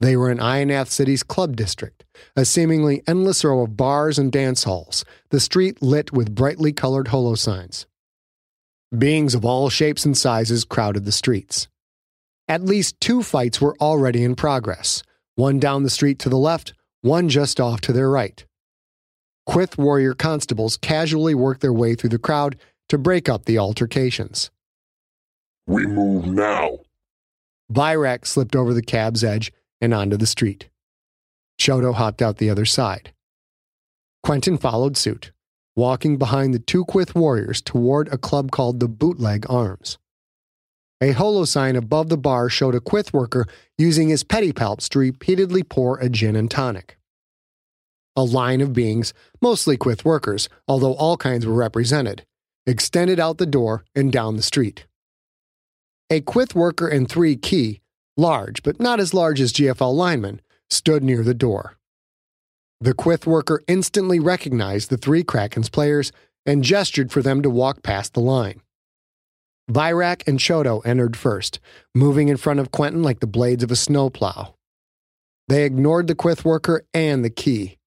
They 0.00 0.16
were 0.16 0.30
in 0.30 0.38
Ionath 0.38 0.88
City's 0.88 1.22
club 1.22 1.54
district, 1.54 2.06
a 2.34 2.46
seemingly 2.46 3.02
endless 3.06 3.44
row 3.44 3.60
of 3.60 3.76
bars 3.76 4.18
and 4.18 4.32
dance 4.32 4.64
halls, 4.64 5.04
the 5.28 5.38
street 5.38 5.82
lit 5.82 6.14
with 6.14 6.34
brightly 6.34 6.72
colored 6.72 7.08
holo 7.08 7.34
signs. 7.34 7.86
Beings 8.96 9.34
of 9.34 9.44
all 9.44 9.68
shapes 9.68 10.06
and 10.06 10.16
sizes 10.16 10.64
crowded 10.64 11.04
the 11.04 11.12
streets. 11.12 11.68
At 12.48 12.64
least 12.64 12.98
two 13.02 13.22
fights 13.22 13.60
were 13.60 13.76
already 13.82 14.24
in 14.24 14.34
progress 14.34 15.02
one 15.34 15.58
down 15.58 15.82
the 15.82 15.90
street 15.90 16.18
to 16.20 16.30
the 16.30 16.38
left, 16.38 16.72
one 17.02 17.28
just 17.28 17.60
off 17.60 17.82
to 17.82 17.92
their 17.92 18.08
right. 18.08 18.46
Quyth 19.50 19.76
warrior 19.76 20.14
constables 20.14 20.76
casually 20.76 21.34
worked 21.34 21.60
their 21.60 21.72
way 21.72 21.96
through 21.96 22.10
the 22.10 22.20
crowd 22.20 22.54
to 22.88 22.96
break 22.96 23.28
up 23.28 23.46
the 23.46 23.58
altercations. 23.58 24.48
We 25.66 25.88
move 25.88 26.24
now. 26.26 26.78
Virak 27.72 28.28
slipped 28.28 28.54
over 28.54 28.72
the 28.72 28.80
cab's 28.80 29.24
edge 29.24 29.52
and 29.80 29.92
onto 29.92 30.16
the 30.16 30.26
street. 30.28 30.68
Chodo 31.58 31.92
hopped 31.92 32.22
out 32.22 32.36
the 32.36 32.48
other 32.48 32.64
side. 32.64 33.12
Quentin 34.22 34.56
followed 34.56 34.96
suit, 34.96 35.32
walking 35.74 36.16
behind 36.16 36.54
the 36.54 36.60
two 36.60 36.84
Quyth 36.84 37.16
warriors 37.16 37.60
toward 37.60 38.06
a 38.12 38.18
club 38.18 38.52
called 38.52 38.78
the 38.78 38.86
Bootleg 38.86 39.46
Arms. 39.50 39.98
A 41.00 41.10
holo 41.10 41.44
sign 41.44 41.74
above 41.74 42.08
the 42.08 42.16
bar 42.16 42.48
showed 42.48 42.76
a 42.76 42.80
Quyth 42.80 43.12
worker 43.12 43.48
using 43.76 44.10
his 44.10 44.22
pedipalps 44.22 44.88
to 44.90 45.00
repeatedly 45.00 45.64
pour 45.64 45.98
a 45.98 46.08
gin 46.08 46.36
and 46.36 46.48
tonic. 46.48 46.99
A 48.20 48.22
line 48.22 48.60
of 48.60 48.74
beings, 48.74 49.14
mostly 49.40 49.78
Quyth 49.78 50.04
workers, 50.04 50.50
although 50.68 50.92
all 50.92 51.16
kinds 51.16 51.46
were 51.46 51.54
represented, 51.54 52.26
extended 52.66 53.18
out 53.18 53.38
the 53.38 53.46
door 53.46 53.82
and 53.94 54.12
down 54.12 54.36
the 54.36 54.42
street. 54.42 54.84
A 56.10 56.20
Quyth 56.20 56.54
worker 56.54 56.86
and 56.86 57.08
three 57.08 57.34
Ki, 57.34 57.80
large 58.18 58.62
but 58.62 58.78
not 58.78 59.00
as 59.00 59.14
large 59.14 59.40
as 59.40 59.54
GFL 59.54 59.94
linemen, 59.94 60.42
stood 60.68 61.02
near 61.02 61.22
the 61.22 61.32
door. 61.32 61.78
The 62.78 62.92
Quyth 62.92 63.24
worker 63.24 63.62
instantly 63.66 64.20
recognized 64.20 64.90
the 64.90 64.98
three 64.98 65.24
Kraken's 65.24 65.70
players 65.70 66.12
and 66.44 66.62
gestured 66.62 67.10
for 67.10 67.22
them 67.22 67.40
to 67.40 67.48
walk 67.48 67.82
past 67.82 68.12
the 68.12 68.20
line. 68.20 68.60
Virak 69.70 70.28
and 70.28 70.38
Chodo 70.38 70.84
entered 70.84 71.16
first, 71.16 71.58
moving 71.94 72.28
in 72.28 72.36
front 72.36 72.60
of 72.60 72.70
Quentin 72.70 73.02
like 73.02 73.20
the 73.20 73.26
blades 73.26 73.64
of 73.64 73.70
a 73.70 73.76
snowplow. 73.76 74.54
They 75.48 75.64
ignored 75.64 76.06
the 76.06 76.14
Quyth 76.14 76.44
worker 76.44 76.84
and 76.92 77.24
the 77.24 77.30
Ki. 77.30 77.78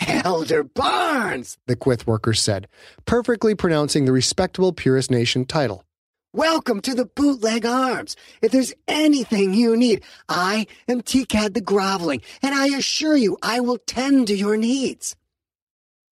Elder 0.00 0.62
Barnes, 0.64 1.58
the 1.66 1.76
Quyth 1.76 2.06
worker 2.06 2.34
said, 2.34 2.68
perfectly 3.04 3.54
pronouncing 3.54 4.04
the 4.04 4.12
respectable 4.12 4.72
Purist 4.72 5.10
Nation 5.10 5.44
title. 5.44 5.84
welcome 6.32 6.80
to 6.82 6.94
the 6.94 7.06
Bootleg 7.06 7.66
Arms. 7.66 8.14
If 8.42 8.52
there's 8.52 8.74
anything 8.86 9.54
you 9.54 9.76
need, 9.76 10.02
I 10.28 10.66
am 10.86 11.00
TCAD 11.02 11.54
the 11.54 11.60
Groveling, 11.60 12.22
and 12.42 12.54
I 12.54 12.76
assure 12.76 13.16
you 13.16 13.38
I 13.42 13.60
will 13.60 13.78
tend 13.86 14.28
to 14.28 14.36
your 14.36 14.56
needs. 14.56 15.16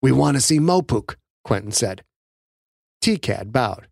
We 0.01 0.11
want 0.11 0.35
to 0.37 0.41
see 0.41 0.59
Mopuk, 0.59 1.15
Quentin 1.43 1.71
said. 1.71 2.03
TCAD 3.03 3.51
bowed. 3.51 3.87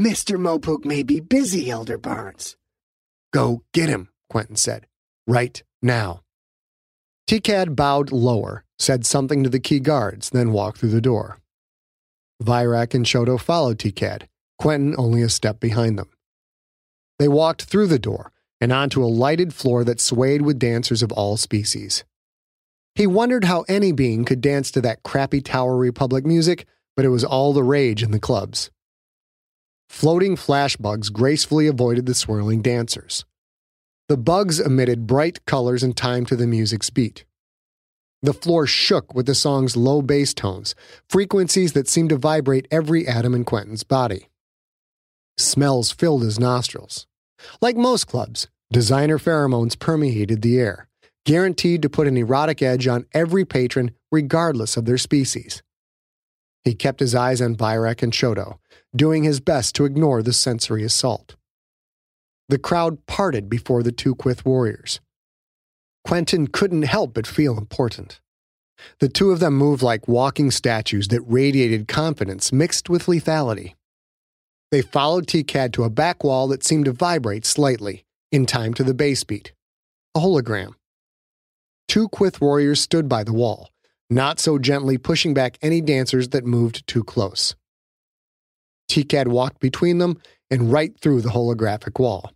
Mr. 0.00 0.38
Mopuk 0.38 0.84
may 0.84 1.02
be 1.02 1.20
busy, 1.20 1.70
Elder 1.70 1.98
Barnes. 1.98 2.56
Go 3.32 3.62
get 3.74 3.88
him, 3.88 4.08
Quentin 4.30 4.56
said. 4.56 4.86
Right 5.26 5.62
now. 5.82 6.22
TCAD 7.28 7.76
bowed 7.76 8.10
lower, 8.10 8.64
said 8.78 9.04
something 9.04 9.42
to 9.44 9.50
the 9.50 9.60
Ki 9.60 9.80
guards, 9.80 10.30
then 10.30 10.52
walked 10.52 10.78
through 10.78 10.90
the 10.90 11.00
door. 11.00 11.38
Virak 12.42 12.94
and 12.94 13.04
Chodo 13.04 13.40
followed 13.40 13.78
TCAD, 13.78 14.22
Quentin 14.58 14.94
only 14.96 15.22
a 15.22 15.28
step 15.28 15.60
behind 15.60 15.98
them. 15.98 16.08
They 17.18 17.28
walked 17.28 17.64
through 17.64 17.88
the 17.88 17.98
door 17.98 18.32
and 18.60 18.72
onto 18.72 19.04
a 19.04 19.06
lighted 19.06 19.54
floor 19.54 19.84
that 19.84 20.00
swayed 20.00 20.42
with 20.42 20.58
dancers 20.58 21.02
of 21.02 21.12
all 21.12 21.36
species. 21.36 22.04
He 22.94 23.06
wondered 23.06 23.44
how 23.44 23.64
any 23.68 23.92
being 23.92 24.24
could 24.24 24.40
dance 24.40 24.70
to 24.72 24.80
that 24.80 25.02
crappy 25.02 25.40
Tower 25.40 25.76
Republic 25.76 26.26
music, 26.26 26.66
but 26.96 27.04
it 27.04 27.10
was 27.10 27.24
all 27.24 27.52
the 27.52 27.62
rage 27.62 28.02
in 28.02 28.10
the 28.10 28.18
clubs. 28.18 28.70
Floating 29.88 30.36
flash 30.36 30.76
bugs 30.76 31.08
gracefully 31.08 31.66
avoided 31.66 32.06
the 32.06 32.14
swirling 32.14 32.60
dancers. 32.60 33.24
The 34.08 34.16
bugs 34.16 34.58
emitted 34.58 35.06
bright 35.06 35.44
colors 35.44 35.82
in 35.82 35.92
time 35.92 36.26
to 36.26 36.36
the 36.36 36.46
music's 36.46 36.90
beat. 36.90 37.24
The 38.22 38.32
floor 38.32 38.66
shook 38.66 39.14
with 39.14 39.26
the 39.26 39.34
song's 39.34 39.76
low 39.76 40.02
bass 40.02 40.34
tones, 40.34 40.74
frequencies 41.08 41.72
that 41.74 41.88
seemed 41.88 42.08
to 42.10 42.16
vibrate 42.16 42.66
every 42.70 43.06
atom 43.06 43.34
in 43.34 43.44
Quentin's 43.44 43.84
body. 43.84 44.28
Smells 45.36 45.92
filled 45.92 46.22
his 46.22 46.40
nostrils. 46.40 47.06
Like 47.60 47.76
most 47.76 48.08
clubs, 48.08 48.48
designer 48.72 49.18
pheromones 49.18 49.78
permeated 49.78 50.42
the 50.42 50.58
air, 50.58 50.88
guaranteed 51.24 51.80
to 51.82 51.88
put 51.88 52.08
an 52.08 52.16
erotic 52.16 52.60
edge 52.60 52.88
on 52.88 53.06
every 53.14 53.44
patron 53.44 53.92
regardless 54.10 54.76
of 54.76 54.84
their 54.84 54.98
species. 54.98 55.62
He 56.64 56.74
kept 56.74 56.98
his 56.98 57.14
eyes 57.14 57.40
on 57.40 57.54
Virak 57.54 58.02
and 58.02 58.12
Chodo, 58.12 58.58
doing 58.94 59.22
his 59.22 59.38
best 59.38 59.76
to 59.76 59.84
ignore 59.84 60.22
the 60.22 60.32
sensory 60.32 60.82
assault. 60.82 61.36
The 62.48 62.58
crowd 62.58 63.06
parted 63.06 63.48
before 63.48 63.82
the 63.82 63.92
two 63.92 64.14
Quyth 64.16 64.44
warriors. 64.44 65.00
Quentin 66.04 66.46
couldn't 66.46 66.82
help 66.82 67.14
but 67.14 67.26
feel 67.26 67.58
important. 67.58 68.20
The 69.00 69.08
two 69.08 69.30
of 69.30 69.40
them 69.40 69.54
moved 69.54 69.82
like 69.82 70.08
walking 70.08 70.50
statues 70.50 71.08
that 71.08 71.22
radiated 71.22 71.88
confidence 71.88 72.52
mixed 72.52 72.88
with 72.88 73.06
lethality. 73.06 73.74
They 74.70 74.82
followed 74.82 75.26
TCAD 75.26 75.72
to 75.72 75.84
a 75.84 75.90
back 75.90 76.22
wall 76.22 76.48
that 76.48 76.64
seemed 76.64 76.84
to 76.84 76.92
vibrate 76.92 77.46
slightly, 77.46 78.04
in 78.30 78.46
time 78.46 78.74
to 78.74 78.84
the 78.84 78.94
bass 78.94 79.24
beat. 79.24 79.52
A 80.14 80.20
hologram. 80.20 80.74
Two 81.88 82.08
Quyth 82.08 82.40
warriors 82.40 82.80
stood 82.80 83.08
by 83.08 83.24
the 83.24 83.32
wall, 83.32 83.70
not 84.10 84.38
so 84.38 84.58
gently 84.58 84.98
pushing 84.98 85.32
back 85.32 85.58
any 85.62 85.80
dancers 85.80 86.28
that 86.28 86.44
moved 86.44 86.86
too 86.86 87.02
close. 87.02 87.54
TCAD 88.90 89.28
walked 89.28 89.60
between 89.60 89.98
them 89.98 90.20
and 90.50 90.72
right 90.72 90.98
through 91.00 91.22
the 91.22 91.30
holographic 91.30 91.98
wall. 91.98 92.32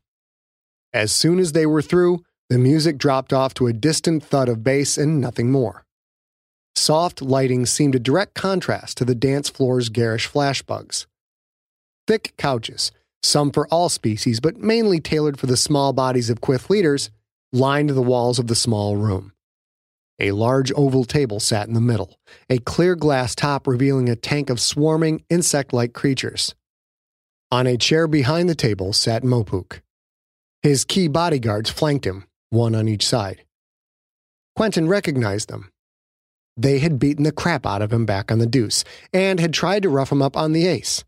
As 0.92 1.12
soon 1.12 1.38
as 1.38 1.52
they 1.52 1.66
were 1.66 1.82
through, 1.82 2.22
the 2.48 2.58
music 2.58 2.98
dropped 2.98 3.32
off 3.32 3.54
to 3.54 3.66
a 3.66 3.72
distant 3.72 4.22
thud 4.22 4.48
of 4.48 4.62
bass 4.62 4.98
and 4.98 5.20
nothing 5.20 5.50
more. 5.50 5.84
Soft 6.74 7.22
lighting 7.22 7.66
seemed 7.66 7.94
a 7.94 8.00
direct 8.00 8.34
contrast 8.34 8.98
to 8.98 9.04
the 9.04 9.14
dance 9.14 9.48
floor's 9.48 9.88
garish 9.88 10.28
flashbugs. 10.28 11.06
Thick 12.06 12.34
couches, 12.36 12.92
some 13.22 13.50
for 13.50 13.66
all 13.68 13.88
species 13.88 14.40
but 14.40 14.58
mainly 14.58 15.00
tailored 15.00 15.38
for 15.38 15.46
the 15.46 15.56
small 15.56 15.92
bodies 15.92 16.28
of 16.28 16.40
Quyth 16.40 16.68
leaders, 16.68 17.10
lined 17.52 17.90
the 17.90 18.02
walls 18.02 18.38
of 18.38 18.48
the 18.48 18.54
small 18.54 18.96
room. 18.96 19.32
A 20.18 20.32
large 20.32 20.72
oval 20.72 21.04
table 21.04 21.40
sat 21.40 21.68
in 21.68 21.74
the 21.74 21.80
middle, 21.80 22.16
a 22.48 22.58
clear 22.58 22.94
glass 22.94 23.34
top 23.34 23.66
revealing 23.66 24.08
a 24.08 24.16
tank 24.16 24.50
of 24.50 24.60
swarming, 24.60 25.24
insect 25.30 25.72
like 25.72 25.92
creatures. 25.92 26.54
On 27.50 27.66
a 27.66 27.76
chair 27.76 28.06
behind 28.06 28.48
the 28.48 28.54
table 28.54 28.92
sat 28.92 29.22
Mopuk. 29.22 29.80
His 30.62 30.84
Ki 30.84 31.08
bodyguards 31.08 31.70
flanked 31.70 32.06
him, 32.06 32.24
one 32.52 32.74
on 32.74 32.88
each 32.88 33.06
side. 33.06 33.44
Quentin 34.54 34.88
recognized 34.88 35.48
them. 35.48 35.70
They 36.56 36.80
had 36.80 36.98
beaten 36.98 37.24
the 37.24 37.32
crap 37.32 37.64
out 37.64 37.82
of 37.82 37.92
him 37.92 38.04
back 38.04 38.30
on 38.30 38.38
the 38.38 38.46
deuce 38.46 38.84
and 39.12 39.40
had 39.40 39.54
tried 39.54 39.82
to 39.84 39.88
rough 39.88 40.12
him 40.12 40.20
up 40.20 40.36
on 40.36 40.52
the 40.52 40.66
ace. 40.66 41.04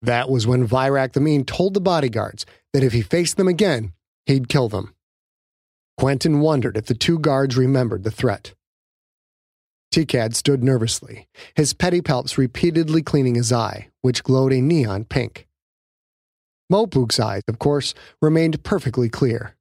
That 0.00 0.30
was 0.30 0.46
when 0.46 0.66
Virak 0.66 1.12
the 1.12 1.20
Mean 1.20 1.44
told 1.44 1.74
the 1.74 1.80
bodyguards 1.80 2.46
that 2.72 2.82
if 2.82 2.92
he 2.92 3.02
faced 3.02 3.36
them 3.36 3.48
again, 3.48 3.92
he'd 4.26 4.48
kill 4.48 4.68
them. 4.68 4.94
Quentin 5.98 6.40
wondered 6.40 6.76
if 6.76 6.86
the 6.86 6.94
two 6.94 7.18
guards 7.18 7.56
remembered 7.56 8.02
the 8.02 8.10
threat. 8.10 8.54
TCAD 9.92 10.34
stood 10.34 10.64
nervously, 10.64 11.28
his 11.54 11.74
pedipalps 11.74 12.38
repeatedly 12.38 13.02
cleaning 13.02 13.34
his 13.34 13.52
eye, 13.52 13.90
which 14.00 14.24
glowed 14.24 14.52
a 14.52 14.60
neon 14.60 15.04
pink. 15.04 15.46
Mopuk's 16.70 17.20
eyes, 17.20 17.42
of 17.46 17.58
course, 17.58 17.92
remained 18.22 18.64
perfectly 18.64 19.10
clear. 19.10 19.54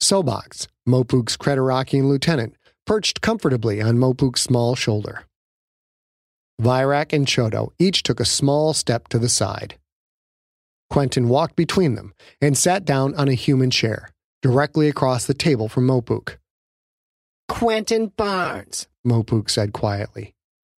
Sobox, 0.00 0.66
Mopuk's 0.88 1.36
Creterakian 1.36 2.08
lieutenant, 2.08 2.54
perched 2.86 3.20
comfortably 3.20 3.80
on 3.80 3.96
Mopuk's 3.96 4.40
small 4.40 4.74
shoulder. 4.74 5.24
Virak 6.60 7.12
and 7.12 7.26
Chodo 7.26 7.70
each 7.78 8.02
took 8.02 8.20
a 8.20 8.24
small 8.24 8.72
step 8.72 9.08
to 9.08 9.18
the 9.18 9.28
side. 9.28 9.76
Quentin 10.88 11.28
walked 11.28 11.56
between 11.56 11.94
them 11.94 12.14
and 12.40 12.56
sat 12.56 12.84
down 12.84 13.14
on 13.16 13.28
a 13.28 13.34
human 13.34 13.70
chair, 13.70 14.08
directly 14.42 14.88
across 14.88 15.26
the 15.26 15.34
table 15.34 15.68
from 15.68 15.86
Mopuk. 15.86 16.36
Quentin 17.48 18.08
Barnes, 18.16 18.86
Mopuk 19.06 19.50
said 19.50 19.72
quietly. 19.72 20.34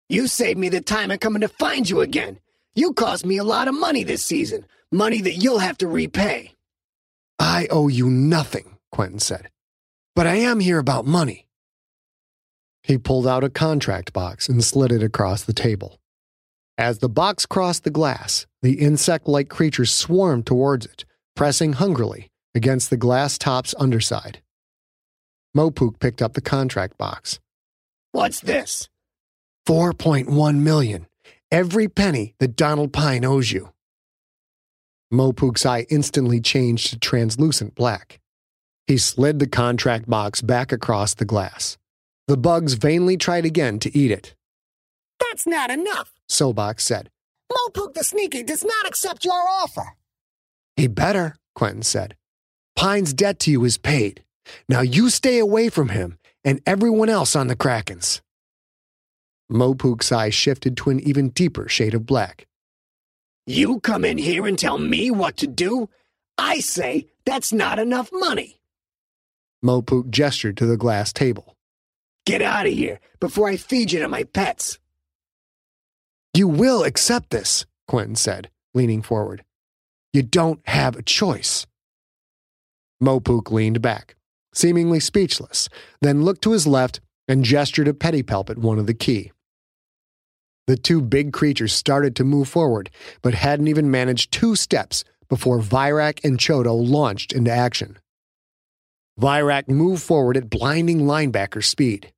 You 0.08 0.28
saved 0.28 0.58
me 0.58 0.68
the 0.68 0.80
time 0.80 1.10
of 1.10 1.20
coming 1.20 1.40
to 1.40 1.48
find 1.48 1.88
you 1.88 2.00
again. 2.00 2.38
You 2.74 2.92
cost 2.92 3.26
me 3.26 3.38
a 3.38 3.44
lot 3.44 3.68
of 3.68 3.74
money 3.74 4.04
this 4.04 4.24
season, 4.24 4.66
money 4.92 5.20
that 5.22 5.34
you'll 5.34 5.58
have 5.58 5.78
to 5.78 5.88
repay. 5.88 6.52
I 7.38 7.66
owe 7.70 7.88
you 7.88 8.08
nothing, 8.08 8.75
Quentin 8.96 9.18
said. 9.18 9.50
But 10.14 10.26
I 10.26 10.36
am 10.36 10.58
here 10.58 10.78
about 10.78 11.04
money. 11.04 11.46
He 12.82 12.96
pulled 12.96 13.26
out 13.26 13.44
a 13.44 13.50
contract 13.50 14.14
box 14.14 14.48
and 14.48 14.64
slid 14.64 14.90
it 14.90 15.02
across 15.02 15.44
the 15.44 15.52
table. 15.52 16.00
As 16.78 17.00
the 17.00 17.08
box 17.10 17.44
crossed 17.44 17.84
the 17.84 17.90
glass, 17.90 18.46
the 18.62 18.80
insect 18.80 19.28
like 19.28 19.50
creatures 19.50 19.92
swarmed 19.92 20.46
towards 20.46 20.86
it, 20.86 21.04
pressing 21.34 21.74
hungrily 21.74 22.30
against 22.54 22.88
the 22.88 22.96
glass 22.96 23.36
top's 23.36 23.74
underside. 23.78 24.40
Mopuk 25.54 26.00
picked 26.00 26.22
up 26.22 26.32
the 26.32 26.40
contract 26.40 26.96
box. 26.96 27.38
What's 28.12 28.40
this? 28.40 28.88
4.1 29.66 30.60
million. 30.60 31.06
Every 31.50 31.88
penny 31.88 32.34
that 32.38 32.56
Donald 32.56 32.94
Pine 32.94 33.26
owes 33.26 33.52
you. 33.52 33.74
Mopuk's 35.12 35.66
eye 35.66 35.84
instantly 35.90 36.40
changed 36.40 36.88
to 36.88 36.98
translucent 36.98 37.74
black. 37.74 38.20
He 38.86 38.98
slid 38.98 39.38
the 39.38 39.48
contract 39.48 40.08
box 40.08 40.42
back 40.42 40.70
across 40.70 41.14
the 41.14 41.24
glass. 41.24 41.76
The 42.28 42.36
bugs 42.36 42.74
vainly 42.74 43.16
tried 43.16 43.44
again 43.44 43.78
to 43.80 43.96
eat 43.96 44.10
it. 44.10 44.34
That's 45.18 45.46
not 45.46 45.70
enough, 45.70 46.12
Sobok 46.28 46.80
said. 46.80 47.10
Mopuk 47.50 47.94
the 47.94 48.04
Sneaky 48.04 48.42
does 48.42 48.64
not 48.64 48.86
accept 48.86 49.24
your 49.24 49.48
offer. 49.48 49.96
He 50.76 50.86
better, 50.86 51.36
Quentin 51.54 51.82
said. 51.82 52.16
Pine's 52.74 53.12
debt 53.12 53.38
to 53.40 53.50
you 53.50 53.64
is 53.64 53.78
paid. 53.78 54.22
Now 54.68 54.80
you 54.80 55.10
stay 55.10 55.38
away 55.38 55.68
from 55.68 55.88
him 55.88 56.18
and 56.44 56.60
everyone 56.66 57.08
else 57.08 57.34
on 57.34 57.48
the 57.48 57.56
Krakens. 57.56 58.20
Mopuk's 59.50 60.12
eyes 60.12 60.34
shifted 60.34 60.76
to 60.76 60.90
an 60.90 61.00
even 61.00 61.30
deeper 61.30 61.68
shade 61.68 61.94
of 61.94 62.06
black. 62.06 62.46
You 63.46 63.80
come 63.80 64.04
in 64.04 64.18
here 64.18 64.46
and 64.46 64.58
tell 64.58 64.78
me 64.78 65.10
what 65.10 65.36
to 65.38 65.46
do? 65.46 65.88
I 66.36 66.58
say 66.60 67.06
that's 67.24 67.52
not 67.52 67.78
enough 67.78 68.10
money. 68.12 68.60
Mopuk 69.66 70.10
gestured 70.10 70.56
to 70.58 70.66
the 70.66 70.76
glass 70.76 71.12
table. 71.12 71.56
Get 72.24 72.40
out 72.40 72.66
of 72.66 72.72
here 72.72 73.00
before 73.18 73.48
I 73.48 73.56
feed 73.56 73.92
you 73.92 73.98
to 74.00 74.08
my 74.08 74.24
pets. 74.24 74.78
You 76.34 76.48
will 76.48 76.84
accept 76.84 77.30
this, 77.30 77.66
Quentin 77.88 78.14
said, 78.14 78.50
leaning 78.74 79.02
forward. 79.02 79.44
You 80.12 80.22
don't 80.22 80.60
have 80.68 80.96
a 80.96 81.02
choice. 81.02 81.66
Mopuk 83.02 83.50
leaned 83.50 83.82
back, 83.82 84.16
seemingly 84.54 85.00
speechless, 85.00 85.68
then 86.00 86.22
looked 86.22 86.42
to 86.42 86.52
his 86.52 86.66
left 86.66 87.00
and 87.28 87.44
gestured 87.44 87.88
a 87.88 87.92
pedipalp 87.92 88.48
at 88.50 88.58
one 88.58 88.78
of 88.78 88.86
the 88.86 88.94
Ki. 88.94 89.32
The 90.66 90.76
two 90.76 91.00
big 91.00 91.32
creatures 91.32 91.72
started 91.72 92.16
to 92.16 92.24
move 92.24 92.48
forward, 92.48 92.90
but 93.22 93.34
hadn't 93.34 93.68
even 93.68 93.90
managed 93.90 94.32
two 94.32 94.56
steps 94.56 95.04
before 95.28 95.60
Virak 95.60 96.24
and 96.24 96.38
Chodo 96.38 96.74
launched 96.74 97.32
into 97.32 97.50
action. 97.50 97.98
Virak 99.20 99.68
moved 99.68 100.02
forward 100.02 100.36
at 100.36 100.50
blinding 100.50 101.02
linebacker 101.02 101.64
speed. 101.64 102.12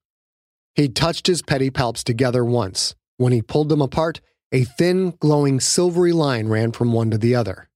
He 0.75 0.89
touched 0.89 1.27
his 1.27 1.43
pedipalps 1.43 2.03
together 2.03 2.45
once. 2.45 2.95
When 3.17 3.33
he 3.33 3.43
pulled 3.43 3.69
them 3.69 3.83
apart, 3.83 4.21
a 4.51 4.65
thin, 4.65 5.15
glowing 5.21 5.61
silvery 5.61 6.13
line 6.13 6.49
ran 6.49 6.73
from 6.73 6.93
one 6.93 7.11
to 7.11 7.19
the 7.19 7.35
other. 7.35 7.69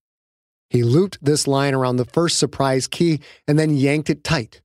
He 0.71 0.83
looped 0.83 1.19
this 1.23 1.47
line 1.47 1.75
around 1.75 1.97
the 1.97 2.05
first 2.05 2.39
surprise 2.39 2.89
Ki 2.89 3.21
and 3.47 3.59
then 3.59 3.75
yanked 3.77 4.09
it 4.09 4.25
tight. 4.25 4.63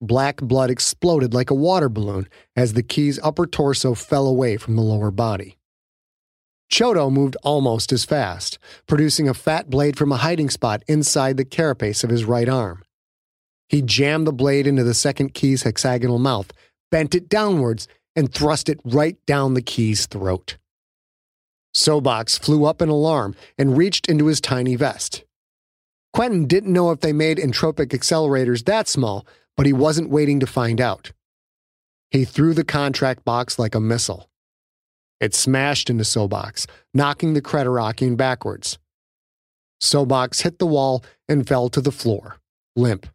Black 0.00 0.36
blood 0.36 0.70
exploded 0.70 1.34
like 1.34 1.50
a 1.50 1.54
water 1.54 1.88
balloon 1.88 2.28
as 2.54 2.74
the 2.74 2.82
Ki's 2.82 3.18
upper 3.22 3.46
torso 3.46 3.94
fell 3.94 4.26
away 4.26 4.56
from 4.56 4.76
the 4.76 4.82
lower 4.82 5.10
body. 5.10 5.56
Chodo 6.70 7.10
moved 7.10 7.36
almost 7.42 7.92
as 7.92 8.04
fast, 8.04 8.58
producing 8.86 9.28
a 9.28 9.34
fat 9.34 9.70
blade 9.70 9.96
from 9.96 10.12
a 10.12 10.16
hiding 10.16 10.50
spot 10.50 10.82
inside 10.86 11.36
the 11.36 11.44
carapace 11.44 12.04
of 12.04 12.10
his 12.10 12.24
right 12.24 12.48
arm. 12.48 12.82
He 13.68 13.82
jammed 13.82 14.26
the 14.26 14.32
blade 14.32 14.66
into 14.66 14.84
the 14.84 14.94
second 14.94 15.34
Ki's 15.34 15.62
hexagonal 15.62 16.18
mouth, 16.18 16.52
bent 16.90 17.14
it 17.14 17.28
downwards, 17.28 17.88
and 18.14 18.32
thrust 18.32 18.68
it 18.68 18.80
right 18.84 19.16
down 19.26 19.54
the 19.54 19.62
Ki's 19.62 20.06
throat. 20.06 20.56
Sobox 21.74 22.38
flew 22.38 22.64
up 22.64 22.80
in 22.80 22.88
alarm 22.88 23.34
and 23.58 23.76
reached 23.76 24.08
into 24.08 24.26
his 24.26 24.40
tiny 24.40 24.76
vest. 24.76 25.24
Quentin 26.14 26.46
didn't 26.46 26.72
know 26.72 26.90
if 26.90 27.00
they 27.00 27.12
made 27.12 27.36
entropic 27.36 27.88
accelerators 27.88 28.64
that 28.64 28.88
small, 28.88 29.26
but 29.56 29.66
he 29.66 29.72
wasn't 29.72 30.08
waiting 30.08 30.40
to 30.40 30.46
find 30.46 30.80
out. 30.80 31.12
He 32.10 32.24
threw 32.24 32.54
the 32.54 32.64
contract 32.64 33.24
box 33.24 33.58
like 33.58 33.74
a 33.74 33.80
missile. 33.80 34.30
It 35.20 35.34
smashed 35.34 35.90
into 35.90 36.04
Sobox, 36.04 36.66
knocking 36.94 37.34
the 37.34 37.42
Creterakian 37.42 38.16
backwards. 38.16 38.78
Sobox 39.82 40.42
hit 40.42 40.58
the 40.58 40.66
wall 40.66 41.04
and 41.28 41.46
fell 41.46 41.68
to 41.68 41.80
the 41.80 41.92
floor, 41.92 42.38
limp. 42.74 43.06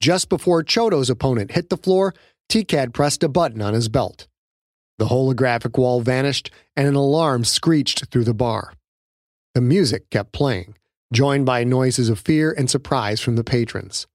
Just 0.00 0.28
before 0.28 0.62
Chodo's 0.62 1.10
opponent 1.10 1.52
hit 1.52 1.70
the 1.70 1.76
floor, 1.76 2.14
TCAD 2.50 2.92
pressed 2.92 3.22
a 3.24 3.28
button 3.28 3.60
on 3.60 3.74
his 3.74 3.88
belt. 3.88 4.28
The 4.98 5.06
holographic 5.06 5.78
wall 5.78 6.00
vanished 6.00 6.50
and 6.76 6.86
an 6.86 6.94
alarm 6.94 7.44
screeched 7.44 8.06
through 8.06 8.24
the 8.24 8.34
bar. 8.34 8.74
The 9.54 9.60
music 9.60 10.08
kept 10.10 10.32
playing, 10.32 10.76
joined 11.12 11.46
by 11.46 11.64
noises 11.64 12.08
of 12.08 12.20
fear 12.20 12.54
and 12.56 12.70
surprise 12.70 13.20
from 13.20 13.36
the 13.36 13.44
patrons. 13.44 14.06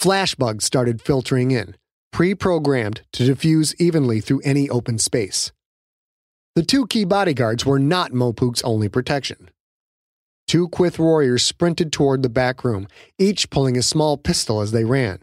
Flashbugs 0.00 0.62
started 0.62 1.02
filtering 1.02 1.50
in, 1.50 1.76
pre 2.12 2.34
programmed 2.34 3.02
to 3.12 3.24
diffuse 3.24 3.74
evenly 3.78 4.20
through 4.20 4.40
any 4.44 4.68
open 4.70 4.98
space. 4.98 5.52
The 6.54 6.62
two 6.62 6.86
Ki 6.86 7.04
bodyguards 7.04 7.66
were 7.66 7.78
not 7.78 8.12
Mopuk's 8.12 8.62
only 8.62 8.88
protection. 8.88 9.50
Two 10.54 10.68
Quyth 10.68 11.00
warriors 11.00 11.42
sprinted 11.42 11.90
toward 11.90 12.22
the 12.22 12.28
back 12.28 12.62
room, 12.62 12.86
each 13.18 13.50
pulling 13.50 13.76
a 13.76 13.82
small 13.82 14.16
pistol 14.16 14.60
as 14.60 14.70
they 14.70 14.84
ran. 14.84 15.18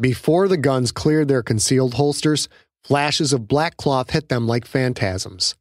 Before 0.00 0.48
the 0.48 0.56
guns 0.56 0.92
cleared 0.92 1.28
their 1.28 1.42
concealed 1.42 1.92
holsters, 1.92 2.48
flashes 2.82 3.34
of 3.34 3.48
black 3.48 3.76
cloth 3.76 4.12
hit 4.12 4.30
them 4.30 4.46
like 4.46 4.64
phantasms. 4.64 5.56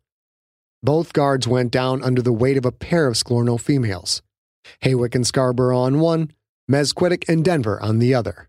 Both 0.82 1.12
guards 1.12 1.46
went 1.46 1.72
down 1.72 2.02
under 2.02 2.22
the 2.22 2.32
weight 2.32 2.56
of 2.56 2.64
a 2.64 2.72
pair 2.72 3.08
of 3.08 3.16
Sklorno 3.16 3.60
females. 3.60 4.22
Haywick 4.80 5.14
and 5.14 5.28
Scarborough 5.28 5.80
on 5.80 6.00
one, 6.00 6.32
Mezquitic 6.72 7.28
and 7.28 7.44
Denver 7.44 7.84
on 7.84 8.00
the 8.00 8.14
other. 8.14 8.48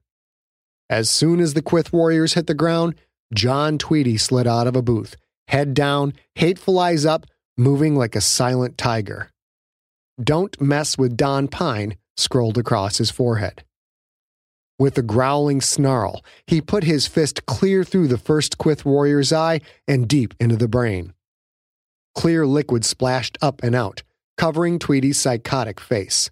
As 0.88 1.10
soon 1.10 1.40
as 1.40 1.54
the 1.54 1.60
Quyth 1.62 1.92
warriors 1.92 2.34
hit 2.34 2.46
the 2.46 2.54
ground, 2.54 2.94
John 3.34 3.78
Tweedy 3.78 4.16
slid 4.16 4.46
out 4.46 4.68
of 4.68 4.76
a 4.76 4.80
booth, 4.80 5.16
head 5.48 5.74
down, 5.74 6.12
hateful 6.36 6.78
eyes 6.78 7.04
up, 7.04 7.26
moving 7.56 7.96
like 7.96 8.14
a 8.14 8.20
silent 8.20 8.78
tiger. 8.78 9.32
Don't 10.22 10.60
mess 10.60 10.96
with 10.96 11.16
Don 11.16 11.48
Pine 11.48 11.96
scrolled 12.16 12.56
across 12.56 12.98
his 12.98 13.10
forehead. 13.10 13.64
With 14.78 14.96
a 14.96 15.02
growling 15.02 15.60
snarl, 15.60 16.24
he 16.46 16.60
put 16.60 16.84
his 16.84 17.06
fist 17.06 17.46
clear 17.46 17.84
through 17.84 18.08
the 18.08 18.18
first 18.18 18.58
Quyth 18.58 18.84
warrior's 18.84 19.32
eye 19.32 19.60
and 19.88 20.08
deep 20.08 20.34
into 20.38 20.56
the 20.56 20.68
brain. 20.68 21.14
Clear 22.14 22.46
liquid 22.46 22.84
splashed 22.84 23.38
up 23.42 23.62
and 23.62 23.74
out, 23.74 24.02
covering 24.36 24.78
Tweedy's 24.78 25.18
psychotic 25.18 25.80
face. 25.80 26.30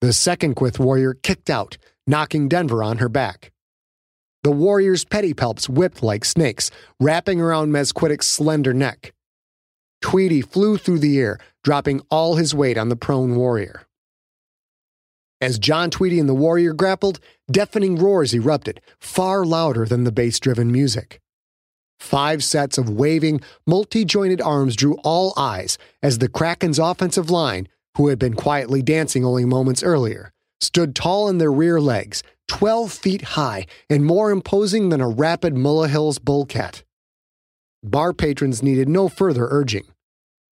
The 0.00 0.12
second 0.12 0.56
Quyth 0.56 0.78
warrior 0.78 1.14
kicked 1.14 1.50
out, 1.50 1.76
knocking 2.06 2.48
Denver 2.48 2.82
on 2.82 2.98
her 2.98 3.08
back. 3.08 3.52
The 4.42 4.50
warrior's 4.50 5.04
pedipalps 5.04 5.68
whipped 5.68 6.02
like 6.02 6.24
snakes, 6.24 6.70
wrapping 7.00 7.40
around 7.40 7.72
Mezquitic's 7.72 8.26
slender 8.26 8.74
neck. 8.74 9.14
Tweedy 10.02 10.42
flew 10.42 10.76
through 10.76 10.98
the 10.98 11.18
air, 11.18 11.38
dropping 11.64 12.00
all 12.10 12.36
his 12.36 12.54
weight 12.54 12.78
on 12.78 12.90
the 12.90 12.96
prone 12.96 13.34
warrior. 13.34 13.86
As 15.40 15.58
John 15.58 15.90
Tweedy 15.90 16.20
and 16.20 16.28
the 16.28 16.34
warrior 16.34 16.72
grappled, 16.72 17.18
deafening 17.50 17.96
roars 17.96 18.32
erupted, 18.32 18.80
far 19.00 19.44
louder 19.44 19.84
than 19.84 20.04
the 20.04 20.12
bass 20.12 20.38
driven 20.38 20.70
music. 20.70 21.20
Five 21.98 22.44
sets 22.44 22.78
of 22.78 22.88
waving, 22.88 23.40
multi 23.66 24.04
jointed 24.04 24.40
arms 24.40 24.76
drew 24.76 24.94
all 25.04 25.32
eyes 25.36 25.76
as 26.02 26.18
the 26.18 26.28
Kraken's 26.28 26.78
offensive 26.78 27.30
line 27.30 27.68
who 27.96 28.08
had 28.08 28.18
been 28.18 28.34
quietly 28.34 28.82
dancing 28.82 29.24
only 29.24 29.44
moments 29.44 29.82
earlier, 29.82 30.32
stood 30.60 30.94
tall 30.94 31.28
in 31.28 31.38
their 31.38 31.52
rear 31.52 31.80
legs, 31.80 32.22
12 32.48 32.92
feet 32.92 33.22
high 33.22 33.66
and 33.88 34.04
more 34.04 34.30
imposing 34.30 34.88
than 34.88 35.00
a 35.00 35.08
rapid 35.08 35.56
Mullah 35.56 35.88
Hills 35.88 36.18
bullcat. 36.18 36.82
Bar 37.82 38.12
patrons 38.12 38.62
needed 38.62 38.88
no 38.88 39.08
further 39.08 39.46
urging. 39.50 39.84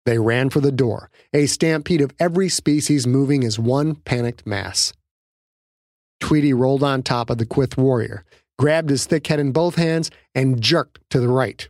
They 0.05 0.19
ran 0.19 0.51
for 0.51 0.61
the 0.61 0.73
door, 0.73 1.11
a 1.33 1.47
stampede 1.47 2.01
of 2.01 2.13
every 2.19 2.49
species 2.49 3.07
moving 3.07 3.45
as 3.45 3.59
one 3.59 3.95
panicked 3.95 4.47
mass. 4.47 4.93
Tweedy 6.21 6.53
rolled 6.53 6.83
on 6.83 7.03
top 7.03 7.31
of 7.31 7.39
the 7.39 7.47
Quyth 7.47 7.77
warrior, 7.77 8.25
grabbed 8.59 8.91
his 8.91 9.07
thick 9.07 9.27
head 9.27 9.41
in 9.41 9.53
both 9.53 9.77
hands, 9.77 10.11
and 10.35 10.61
jerked 10.61 10.99
to 11.11 11.21
the 11.21 11.29
right. 11.29 11.69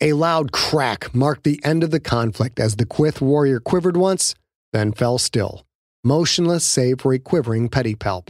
A 0.00 0.14
loud 0.14 0.52
crack 0.52 1.14
marked 1.14 1.44
the 1.44 1.60
end 1.64 1.84
of 1.84 1.90
the 1.90 2.00
conflict 2.00 2.58
as 2.58 2.76
the 2.76 2.86
Quyth 2.86 3.20
warrior 3.20 3.60
quivered 3.60 3.96
once 3.96 4.34
then 4.72 4.92
fell 4.92 5.18
still, 5.18 5.64
motionless 6.02 6.64
save 6.64 7.00
for 7.00 7.12
a 7.12 7.18
quivering 7.18 7.68
pedipalp. 7.68 8.28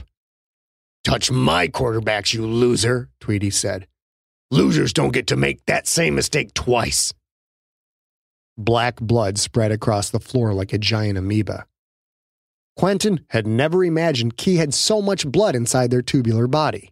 Touch 1.04 1.30
my 1.30 1.66
quarterbacks, 1.68 2.34
you 2.34 2.46
loser, 2.46 3.08
Tweedy 3.20 3.50
said. 3.50 3.86
Losers 4.50 4.92
don't 4.92 5.12
get 5.12 5.26
to 5.28 5.36
make 5.36 5.64
that 5.66 5.86
same 5.86 6.14
mistake 6.14 6.52
twice. 6.54 7.12
Black 8.58 9.00
blood 9.00 9.38
spread 9.38 9.72
across 9.72 10.10
the 10.10 10.20
floor 10.20 10.52
like 10.52 10.72
a 10.72 10.78
giant 10.78 11.18
amoeba. 11.18 11.66
Quentin 12.76 13.24
had 13.30 13.46
never 13.46 13.84
imagined 13.84 14.36
Ki 14.36 14.56
had 14.56 14.74
so 14.74 15.00
much 15.02 15.26
blood 15.26 15.54
inside 15.54 15.90
their 15.90 16.02
tubular 16.02 16.46
body. 16.46 16.90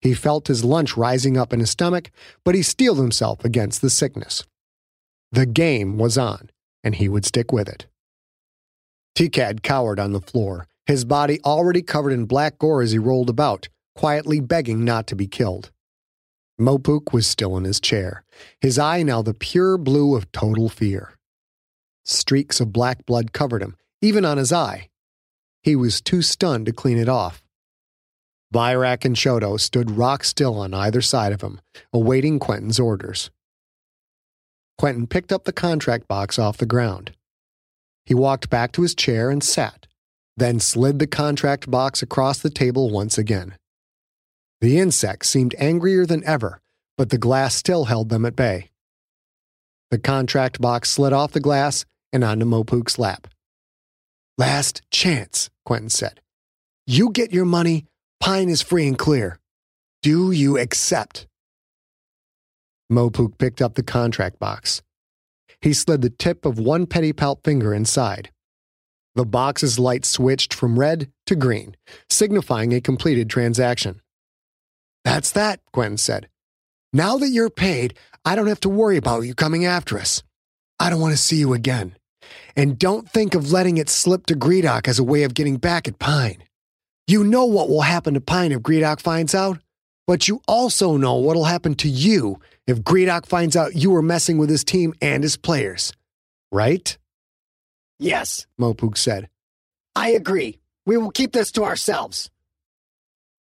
He 0.00 0.14
felt 0.14 0.48
his 0.48 0.64
lunch 0.64 0.96
rising 0.96 1.36
up 1.36 1.52
in 1.52 1.60
his 1.60 1.70
stomach, 1.70 2.10
but 2.44 2.54
he 2.54 2.62
steeled 2.62 2.98
himself 2.98 3.44
against 3.44 3.82
the 3.82 3.90
sickness. 3.90 4.44
The 5.32 5.46
game 5.46 5.98
was 5.98 6.16
on, 6.16 6.50
and 6.84 6.94
he 6.94 7.08
would 7.08 7.24
stick 7.24 7.52
with 7.52 7.68
it. 7.68 7.86
Tikad 9.14 9.62
cowered 9.62 9.98
on 9.98 10.12
the 10.12 10.20
floor, 10.20 10.68
his 10.86 11.04
body 11.04 11.40
already 11.44 11.82
covered 11.82 12.12
in 12.12 12.24
black 12.24 12.58
gore 12.58 12.82
as 12.82 12.92
he 12.92 12.98
rolled 12.98 13.28
about, 13.28 13.68
quietly 13.96 14.40
begging 14.40 14.84
not 14.84 15.06
to 15.08 15.16
be 15.16 15.26
killed. 15.26 15.70
Mopuk 16.60 17.12
was 17.12 17.26
still 17.26 17.56
in 17.56 17.64
his 17.64 17.80
chair, 17.80 18.24
his 18.60 18.78
eye 18.78 19.02
now 19.02 19.22
the 19.22 19.34
pure 19.34 19.78
blue 19.78 20.16
of 20.16 20.30
total 20.32 20.68
fear. 20.68 21.12
Streaks 22.04 22.60
of 22.60 22.72
black 22.72 23.06
blood 23.06 23.32
covered 23.32 23.62
him, 23.62 23.76
even 24.02 24.24
on 24.24 24.38
his 24.38 24.52
eye. 24.52 24.88
He 25.62 25.76
was 25.76 26.00
too 26.00 26.22
stunned 26.22 26.66
to 26.66 26.72
clean 26.72 26.98
it 26.98 27.08
off. 27.08 27.42
Virak 28.52 29.04
and 29.04 29.14
Shoto 29.14 29.60
stood 29.60 29.90
rock 29.90 30.24
still 30.24 30.58
on 30.58 30.72
either 30.72 31.02
side 31.02 31.32
of 31.32 31.42
him, 31.42 31.60
awaiting 31.92 32.38
Quentin's 32.38 32.80
orders. 32.80 33.30
Quentin 34.78 35.06
picked 35.06 35.32
up 35.32 35.44
the 35.44 35.52
contract 35.52 36.08
box 36.08 36.38
off 36.38 36.56
the 36.56 36.66
ground. 36.66 37.12
He 38.06 38.14
walked 38.14 38.48
back 38.48 38.72
to 38.72 38.82
his 38.82 38.94
chair 38.94 39.28
and 39.28 39.44
sat, 39.44 39.86
then 40.36 40.60
slid 40.60 40.98
the 40.98 41.06
contract 41.06 41.70
box 41.70 42.00
across 42.00 42.38
the 42.38 42.50
table 42.50 42.90
once 42.90 43.18
again. 43.18 43.56
The 44.60 44.78
insects 44.78 45.28
seemed 45.28 45.54
angrier 45.58 46.04
than 46.06 46.24
ever, 46.24 46.60
but 46.96 47.10
the 47.10 47.18
glass 47.18 47.54
still 47.54 47.84
held 47.84 48.08
them 48.08 48.24
at 48.24 48.36
bay. 48.36 48.70
The 49.90 49.98
contract 49.98 50.60
box 50.60 50.90
slid 50.90 51.12
off 51.12 51.32
the 51.32 51.40
glass 51.40 51.84
and 52.12 52.24
onto 52.24 52.44
Mopuk's 52.44 52.98
lap. 52.98 53.28
Last 54.36 54.82
chance, 54.90 55.48
Quentin 55.64 55.90
said. 55.90 56.20
You 56.86 57.10
get 57.10 57.32
your 57.32 57.44
money, 57.44 57.86
Pine 58.20 58.48
is 58.48 58.62
free 58.62 58.86
and 58.88 58.98
clear. 58.98 59.38
Do 60.02 60.32
you 60.32 60.58
accept? 60.58 61.26
Mopuk 62.90 63.38
picked 63.38 63.62
up 63.62 63.74
the 63.74 63.82
contract 63.82 64.38
box. 64.38 64.82
He 65.60 65.72
slid 65.72 66.02
the 66.02 66.10
tip 66.10 66.44
of 66.44 66.58
one 66.58 66.86
pedipalp 66.86 67.44
finger 67.44 67.74
inside. 67.74 68.30
The 69.14 69.24
box's 69.24 69.78
light 69.78 70.04
switched 70.04 70.54
from 70.54 70.78
red 70.78 71.10
to 71.26 71.34
green, 71.34 71.76
signifying 72.08 72.72
a 72.72 72.80
completed 72.80 73.28
transaction. 73.28 74.00
That's 75.08 75.30
that, 75.32 75.60
Quentin 75.72 75.96
said. 75.96 76.28
Now 76.92 77.16
that 77.16 77.30
you're 77.30 77.48
paid, 77.48 77.94
I 78.26 78.36
don't 78.36 78.46
have 78.46 78.60
to 78.60 78.68
worry 78.68 78.98
about 78.98 79.22
you 79.22 79.34
coming 79.34 79.64
after 79.64 79.98
us. 79.98 80.22
I 80.78 80.90
don't 80.90 81.00
want 81.00 81.12
to 81.12 81.18
see 81.18 81.36
you 81.36 81.54
again. 81.54 81.96
And 82.56 82.78
don't 82.78 83.08
think 83.08 83.34
of 83.34 83.50
letting 83.50 83.78
it 83.78 83.88
slip 83.88 84.26
to 84.26 84.34
Gredok 84.34 84.86
as 84.86 84.98
a 84.98 85.04
way 85.04 85.22
of 85.22 85.32
getting 85.32 85.56
back 85.56 85.88
at 85.88 85.98
Pine. 85.98 86.44
You 87.06 87.24
know 87.24 87.46
what 87.46 87.70
will 87.70 87.80
happen 87.80 88.12
to 88.14 88.20
Pine 88.20 88.52
if 88.52 88.60
Gredok 88.60 89.00
finds 89.00 89.34
out, 89.34 89.58
but 90.06 90.28
you 90.28 90.42
also 90.46 90.98
know 90.98 91.14
what'll 91.14 91.44
happen 91.44 91.74
to 91.76 91.88
you 91.88 92.38
if 92.66 92.82
Gredok 92.82 93.24
finds 93.24 93.56
out 93.56 93.74
you 93.74 93.90
were 93.90 94.02
messing 94.02 94.36
with 94.36 94.50
his 94.50 94.62
team 94.62 94.92
and 95.00 95.22
his 95.22 95.38
players. 95.38 95.94
Right? 96.52 96.98
Yes, 97.98 98.46
Mopuk 98.60 98.98
said. 98.98 99.30
I 99.96 100.10
agree. 100.10 100.58
We 100.84 100.98
will 100.98 101.10
keep 101.10 101.32
this 101.32 101.50
to 101.52 101.64
ourselves. 101.64 102.30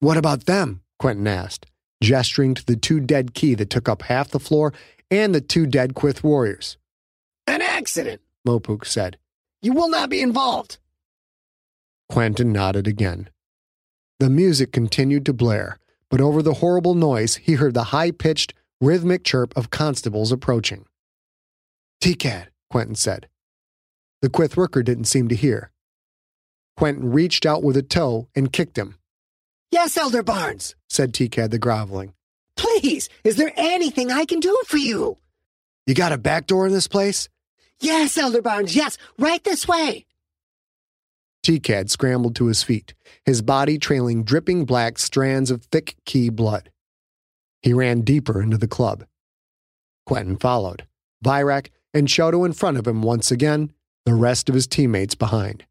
What 0.02 0.18
about 0.18 0.46
them? 0.46 0.83
Quentin 1.04 1.28
asked, 1.28 1.66
gesturing 2.02 2.54
to 2.54 2.66
the 2.66 2.78
two 2.78 3.02
dead 3.02 3.34
Ki 3.34 3.56
that 3.56 3.70
took 3.70 3.90
up 3.90 4.04
half 4.04 4.30
the 4.30 4.40
floor 4.40 4.72
and 5.12 5.36
the 5.36 5.42
two 5.42 5.66
dead 5.66 5.96
Quyth 5.96 6.24
warriors. 6.24 6.78
An 7.46 7.62
accident, 7.62 8.22
Mopuk 8.48 8.86
said. 8.86 9.18
You 9.62 9.74
will 9.74 9.90
not 9.90 10.10
be 10.10 10.22
involved. 10.22 10.78
Quentin 12.08 12.54
nodded 12.54 12.88
again. 12.88 13.30
The 14.22 14.30
music 14.30 14.72
continued 14.72 15.26
to 15.26 15.34
blare, 15.34 15.78
but 16.10 16.22
over 16.22 16.42
the 16.42 16.54
horrible 16.54 16.96
noise, 16.96 17.36
he 17.36 17.56
heard 17.56 17.74
the 17.74 17.92
high 17.92 18.12
pitched, 18.12 18.54
rhythmic 18.80 19.26
chirp 19.26 19.52
of 19.58 19.70
constables 19.70 20.32
approaching. 20.32 20.86
Tikad, 22.00 22.48
Quentin 22.70 22.96
said. 22.96 23.28
The 24.22 24.30
Quyth 24.30 24.56
worker 24.56 24.82
didn't 24.82 25.12
seem 25.12 25.28
to 25.28 25.36
hear. 25.36 25.70
Quentin 26.78 27.12
reached 27.12 27.46
out 27.46 27.62
with 27.62 27.76
a 27.76 27.84
toe 27.84 28.30
and 28.34 28.54
kicked 28.54 28.78
him. 28.78 28.96
Yes, 29.74 29.98
Elder 29.98 30.22
Barnes, 30.22 30.76
said 30.88 31.16
Tikad 31.16 31.50
the 31.50 31.58
groveling. 31.58 32.14
Please, 32.56 33.10
is 33.24 33.38
there 33.38 33.52
anything 33.58 34.12
I 34.12 34.26
can 34.26 34.40
do 34.40 34.56
for 34.68 34.78
you? 34.78 35.18
You 35.88 35.96
got 35.96 36.12
a 36.12 36.18
back 36.20 36.46
door 36.46 36.68
in 36.68 36.74
this 36.74 36.88
place? 36.88 37.28
Yes, 37.80 38.16
Elder 38.16 38.44
Barnes, 38.44 38.76
yes, 38.76 39.00
right 39.18 39.44
this 39.44 39.68
way. 39.68 40.06
Tikad 41.44 41.90
scrambled 41.90 42.36
to 42.36 42.46
his 42.46 42.62
feet, 42.62 42.94
his 43.26 43.42
body 43.42 43.80
trailing 43.80 44.24
dripping 44.24 44.66
black 44.66 45.00
strands 45.00 45.50
of 45.50 45.64
thick 45.64 45.96
Ki 46.06 46.30
blood. 46.30 46.70
He 47.64 47.74
ran 47.74 48.02
deeper 48.02 48.44
into 48.44 48.60
the 48.60 48.68
club. 48.68 49.06
Quentin 50.06 50.38
followed, 50.38 50.86
Virak 51.26 51.70
and 51.96 52.08
Shoto 52.08 52.46
in 52.46 52.54
front 52.54 52.78
of 52.78 52.88
him 52.88 53.02
once 53.02 53.32
again, 53.32 53.74
the 54.06 54.14
rest 54.14 54.50
of 54.50 54.56
his 54.56 54.68
teammates 54.68 55.16
behind. 55.16 55.66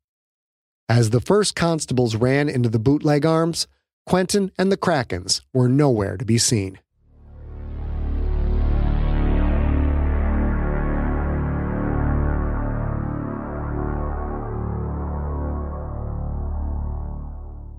As 0.88 1.10
the 1.10 1.20
first 1.20 1.54
constables 1.54 2.16
ran 2.16 2.48
into 2.48 2.68
the 2.68 2.80
bootleg 2.80 3.24
arms, 3.24 3.68
Quentin 4.06 4.52
and 4.58 4.72
the 4.72 4.76
Krakens 4.76 5.42
were 5.54 5.68
nowhere 5.68 6.16
to 6.16 6.24
be 6.24 6.38
seen. 6.38 6.78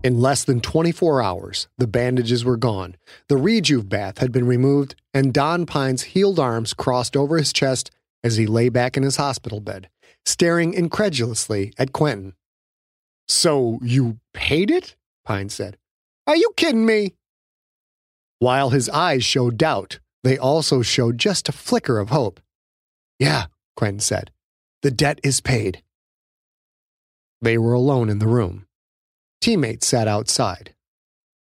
In 0.03 0.19
less 0.19 0.43
than 0.43 0.59
24 0.59 1.21
hours, 1.21 1.69
the 1.77 1.87
bandages 1.87 2.43
were 2.43 2.57
gone, 2.57 2.97
the 3.29 3.37
rejuve 3.37 3.87
bath 3.87 4.17
had 4.17 4.33
been 4.33 4.45
removed, 4.45 4.95
and 5.13 5.33
Don 5.33 5.65
Pine's 5.65 6.03
healed 6.03 6.39
arms 6.39 6.73
crossed 6.73 7.15
over 7.15 7.37
his 7.37 7.53
chest 7.53 7.89
as 8.21 8.35
he 8.35 8.45
lay 8.45 8.67
back 8.67 8.97
in 8.97 9.03
his 9.03 9.15
hospital 9.15 9.61
bed, 9.61 9.89
staring 10.25 10.73
incredulously 10.73 11.71
at 11.77 11.93
Quentin. 11.93 12.33
So 13.29 13.79
you 13.81 14.19
paid 14.33 14.69
it? 14.69 14.97
Pine 15.23 15.47
said. 15.47 15.77
Are 16.25 16.35
you 16.35 16.51
kidding 16.55 16.85
me? 16.85 17.15
While 18.39 18.69
his 18.69 18.89
eyes 18.89 19.23
showed 19.23 19.57
doubt, 19.57 19.99
they 20.23 20.37
also 20.37 20.81
showed 20.81 21.17
just 21.17 21.49
a 21.49 21.53
flicker 21.53 21.99
of 21.99 22.09
hope. 22.09 22.39
Yeah, 23.19 23.45
Quentin 23.75 23.99
said. 23.99 24.31
The 24.81 24.91
debt 24.91 25.19
is 25.23 25.41
paid. 25.41 25.83
They 27.41 27.57
were 27.57 27.73
alone 27.73 28.09
in 28.09 28.19
the 28.19 28.27
room. 28.27 28.65
Teammates 29.41 29.87
sat 29.87 30.07
outside. 30.07 30.73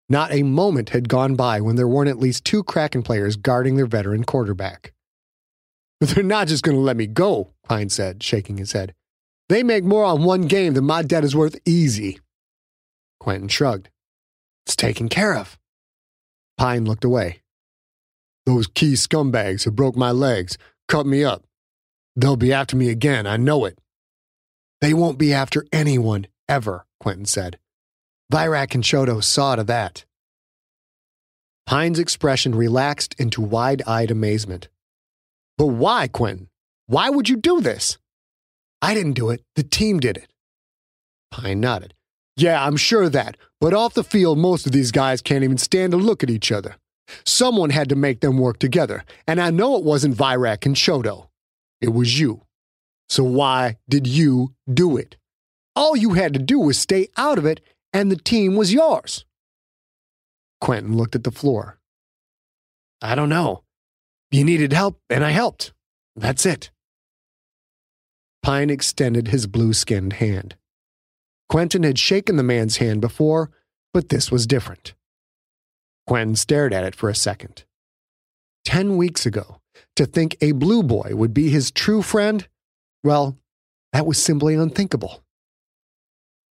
Not 0.09 0.33
a 0.33 0.43
moment 0.43 0.91
had 0.91 1.09
gone 1.09 1.35
by 1.35 1.61
when 1.61 1.77
there 1.77 1.89
weren't 1.89 2.11
at 2.11 2.19
least 2.19 2.45
two 2.45 2.63
Kraken 2.63 3.03
players 3.03 3.37
guarding 3.37 3.77
their 3.77 3.87
veteran 3.87 4.25
quarterback. 4.25 4.93
They're 6.01 6.23
not 6.23 6.49
just 6.49 6.63
going 6.63 6.77
to 6.77 6.83
let 6.83 6.97
me 6.97 7.07
go, 7.07 7.53
Pine 7.65 7.89
said, 7.89 8.23
shaking 8.23 8.59
his 8.59 8.73
head. 8.73 8.95
They 9.49 9.63
make 9.63 9.85
more 9.85 10.05
on 10.05 10.25
one 10.25 10.43
game 10.43 10.75
than 10.75 10.85
my 10.85 11.03
debt 11.03 11.25
is 11.25 11.35
worth 11.35 11.59
easy. 11.65 12.21
Quentin 13.19 13.49
shrugged. 13.49 13.89
It's 14.67 14.75
taken 14.75 15.09
care 15.09 15.37
of. 15.37 15.57
Pine 16.59 16.85
looked 16.85 17.05
away. 17.05 17.43
Those 18.47 18.67
Ki 18.67 18.95
scumbags 18.95 19.63
who 19.63 19.71
broke 19.71 19.97
my 19.97 20.11
legs, 20.11 20.59
cut 20.89 21.07
me 21.07 21.23
up. 21.23 21.45
They'll 22.17 22.37
be 22.37 22.53
after 22.53 22.77
me 22.77 22.91
again, 22.91 23.27
I 23.27 23.37
know 23.37 23.65
it. 23.65 23.79
They 24.81 24.93
won't 24.93 25.19
be 25.19 25.33
after 25.33 25.65
anyone, 25.73 26.27
ever, 26.49 26.87
Quentin 26.99 27.27
said. 27.27 27.59
Virak 28.33 28.75
and 28.75 28.83
Shoto 28.83 29.23
saw 29.23 29.55
to 29.55 29.65
that. 29.65 30.05
Pine's 31.67 31.99
expression 31.99 32.55
relaxed 32.55 33.15
into 33.19 33.41
wide 33.41 33.83
eyed 33.87 34.11
amazement. 34.11 34.69
But 35.59 35.67
why, 35.67 36.09
Quentin? 36.09 36.49
Why 36.87 37.11
would 37.11 37.29
you 37.29 37.37
do 37.37 37.61
this? 37.61 37.99
I 38.83 38.95
didn't 38.95 39.15
do 39.15 39.31
it. 39.31 39.43
The 39.55 39.63
team 39.63 39.99
did 40.01 40.17
it. 40.17 40.33
Pine 41.31 41.61
nodded. 41.61 41.95
Yeah, 42.37 42.65
I'm 42.65 42.77
sure 42.77 43.05
of 43.05 43.13
that. 43.13 43.37
But 43.61 43.75
off 43.75 43.95
the 43.95 44.05
field, 44.05 44.39
most 44.39 44.67
of 44.67 44.73
these 44.73 44.93
guys 44.93 45.23
can't 45.23 45.45
even 45.45 45.59
stand 45.59 45.93
to 45.93 45.97
look 45.97 46.23
at 46.23 46.31
each 46.31 46.53
other. 46.53 46.77
Someone 47.25 47.71
had 47.71 47.89
to 47.89 47.97
make 47.97 48.21
them 48.21 48.37
work 48.39 48.59
together, 48.59 49.05
and 49.27 49.41
I 49.41 49.51
know 49.51 49.77
it 49.77 49.85
wasn't 49.85 50.17
Virak 50.17 50.67
and 50.67 50.75
Shoto. 50.75 51.29
It 51.81 51.93
was 51.93 52.19
you. 52.19 52.43
So 53.09 53.23
why 53.23 53.77
did 53.89 54.07
you 54.07 54.55
do 54.73 54.97
it? 54.97 55.17
All 55.77 55.97
you 55.97 56.15
had 56.15 56.33
to 56.35 56.41
do 56.41 56.59
was 56.59 56.79
stay 56.79 57.09
out 57.17 57.39
of 57.39 57.47
it 57.47 57.61
and 57.93 58.11
the 58.11 58.17
team 58.17 58.57
was 58.57 58.75
yours. 58.75 59.25
Quentin 60.61 60.97
looked 60.97 61.15
at 61.15 61.25
the 61.25 61.31
floor. 61.31 61.79
I 63.01 63.15
don't 63.15 63.31
know. 63.31 63.63
You 64.31 64.45
needed 64.45 64.73
help, 64.73 65.01
and 65.09 65.25
I 65.25 65.31
helped. 65.31 65.73
That's 66.15 66.45
it. 66.45 66.71
Pine 68.43 68.69
extended 68.69 69.29
his 69.29 69.47
blue 69.47 69.73
skinned 69.73 70.15
hand. 70.15 70.57
Quentin 71.49 71.83
had 71.83 71.99
shaken 71.99 72.37
the 72.37 72.43
man's 72.43 72.79
hand 72.79 73.01
before, 73.01 73.51
but 73.93 74.09
this 74.09 74.31
was 74.31 74.47
different. 74.47 74.95
Quentin 76.07 76.37
stared 76.37 76.73
at 76.73 76.85
it 76.85 76.95
for 76.95 77.09
a 77.09 77.15
second. 77.15 77.65
10 78.65 78.97
weeks 78.97 79.27
ago, 79.27 79.61
to 79.95 80.07
think 80.07 80.37
a 80.41 80.53
blue 80.53 80.83
boy 80.83 81.13
would 81.15 81.33
be 81.33 81.49
his 81.49 81.71
true 81.71 82.03
friend, 82.03 82.49
well, 83.05 83.39
that 83.93 84.07
was 84.07 84.23
simply 84.23 84.55
unthinkable. 84.55 85.23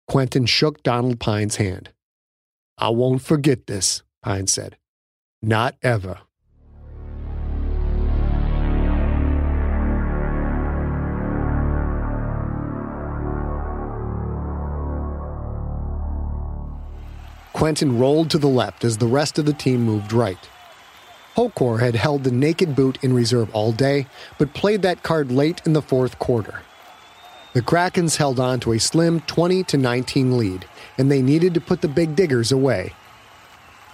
Quentin 0.09 0.47
shook 0.47 0.83
Donald 0.83 1.21
Pine's 1.21 1.57
hand. 1.57 1.91
I 2.77 2.89
won't 2.89 3.23
forget 3.23 3.67
this, 3.67 4.03
Pine 4.23 4.47
said. 4.47 4.77
Not 5.41 5.77
ever. 5.83 6.21
Quentin 17.61 17.99
rolled 17.99 18.31
to 18.31 18.39
the 18.39 18.49
left 18.49 18.85
as 18.85 18.97
the 18.97 19.07
rest 19.07 19.39
of 19.39 19.45
the 19.45 19.53
team 19.53 19.83
moved 19.83 20.15
right. 20.15 20.49
Hokor 21.37 21.81
had 21.81 21.95
held 21.95 22.25
the 22.25 22.31
naked 22.31 22.75
boot 22.75 22.97
in 23.03 23.13
reserve 23.13 23.55
all 23.55 23.71
day, 23.71 24.07
but 24.39 24.55
played 24.55 24.81
that 24.81 25.03
card 25.03 25.31
late 25.31 25.61
in 25.67 25.75
the 25.75 25.83
fourth 25.83 26.19
quarter. 26.19 26.63
The 27.53 27.61
Krakens 27.61 28.17
held 28.17 28.41
on 28.41 28.61
to 28.61 28.73
a 28.73 28.81
slim 28.81 29.21
20 29.21 29.63
to 29.65 29.77
19 29.77 30.39
lead, 30.39 30.65
and 30.97 31.13
they 31.13 31.21
needed 31.21 31.53
to 31.53 31.61
put 31.61 31.83
the 31.83 31.89
Bigg 31.89 32.17
Diggers 32.17 32.51
away. 32.51 32.95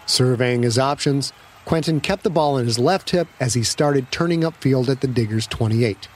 Surveying 0.07 0.63
his 0.63 0.79
options, 0.79 1.33
Quentin 1.65 1.99
kept 1.99 2.23
the 2.23 2.31
ball 2.31 2.59
in 2.59 2.67
his 2.67 2.79
left 2.79 3.11
hip 3.11 3.27
as 3.41 3.55
he 3.55 3.65
started 3.65 4.13
turning 4.13 4.43
upfield 4.43 4.89
at 4.89 5.01
the 5.01 5.09
Diggers 5.09 5.49
28. 5.49 6.07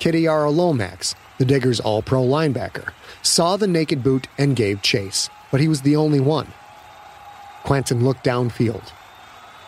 Kittyara 0.00 0.50
Lomax, 0.56 1.14
the 1.36 1.44
Diggers 1.44 1.80
all 1.80 2.00
pro 2.00 2.22
linebacker, 2.22 2.94
saw 3.20 3.58
the 3.58 3.66
naked 3.66 4.02
boot 4.02 4.26
and 4.38 4.56
gave 4.56 4.80
chase, 4.80 5.28
but 5.50 5.60
he 5.60 5.68
was 5.68 5.82
the 5.82 5.96
only 5.96 6.20
one. 6.20 6.48
Quentin 7.64 8.04
looked 8.04 8.24
downfield. 8.24 8.92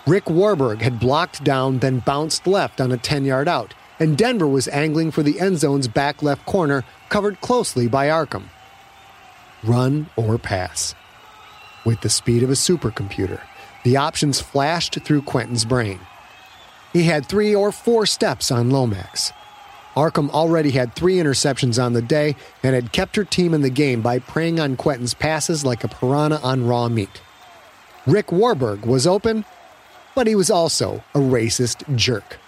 Rick 0.06 0.30
Warburg 0.30 0.80
had 0.80 1.00
blocked 1.00 1.44
down, 1.44 1.80
then 1.80 1.98
bounced 1.98 2.46
left 2.46 2.80
on 2.80 2.92
a 2.92 2.96
10 2.96 3.24
yard 3.24 3.48
out, 3.48 3.74
and 4.00 4.16
Denver 4.16 4.46
was 4.46 4.68
angling 4.68 5.10
for 5.10 5.22
the 5.22 5.40
end 5.40 5.58
zone's 5.58 5.88
back 5.88 6.22
left 6.22 6.46
corner, 6.46 6.84
covered 7.08 7.40
closely 7.40 7.88
by 7.88 8.08
Arkham. 8.08 8.44
Run 9.62 10.08
or 10.16 10.38
pass. 10.38 10.94
With 11.84 12.00
the 12.00 12.08
speed 12.08 12.42
of 12.42 12.50
a 12.50 12.54
supercomputer, 12.54 13.40
the 13.84 13.96
options 13.96 14.40
flashed 14.40 15.00
through 15.02 15.22
Quentin's 15.22 15.64
brain. 15.64 16.00
He 16.92 17.02
had 17.04 17.26
three 17.26 17.54
or 17.54 17.72
four 17.72 18.06
steps 18.06 18.50
on 18.50 18.70
Lomax. 18.70 19.32
Arkham 19.98 20.30
already 20.30 20.70
had 20.70 20.94
three 20.94 21.16
interceptions 21.16 21.82
on 21.82 21.92
the 21.92 22.00
day 22.00 22.36
and 22.62 22.72
had 22.72 22.92
kept 22.92 23.16
her 23.16 23.24
team 23.24 23.52
in 23.52 23.62
the 23.62 23.68
game 23.68 24.00
by 24.00 24.20
preying 24.20 24.60
on 24.60 24.76
Quentin's 24.76 25.12
passes 25.12 25.64
like 25.64 25.82
a 25.82 25.88
piranha 25.88 26.38
on 26.40 26.68
raw 26.68 26.88
meat. 26.88 27.20
Rick 28.06 28.30
Warburg 28.30 28.86
was 28.86 29.08
open, 29.08 29.44
but 30.14 30.28
he 30.28 30.36
was 30.36 30.50
also 30.50 31.02
a 31.16 31.18
racist 31.18 31.82
jerk. 31.96 32.38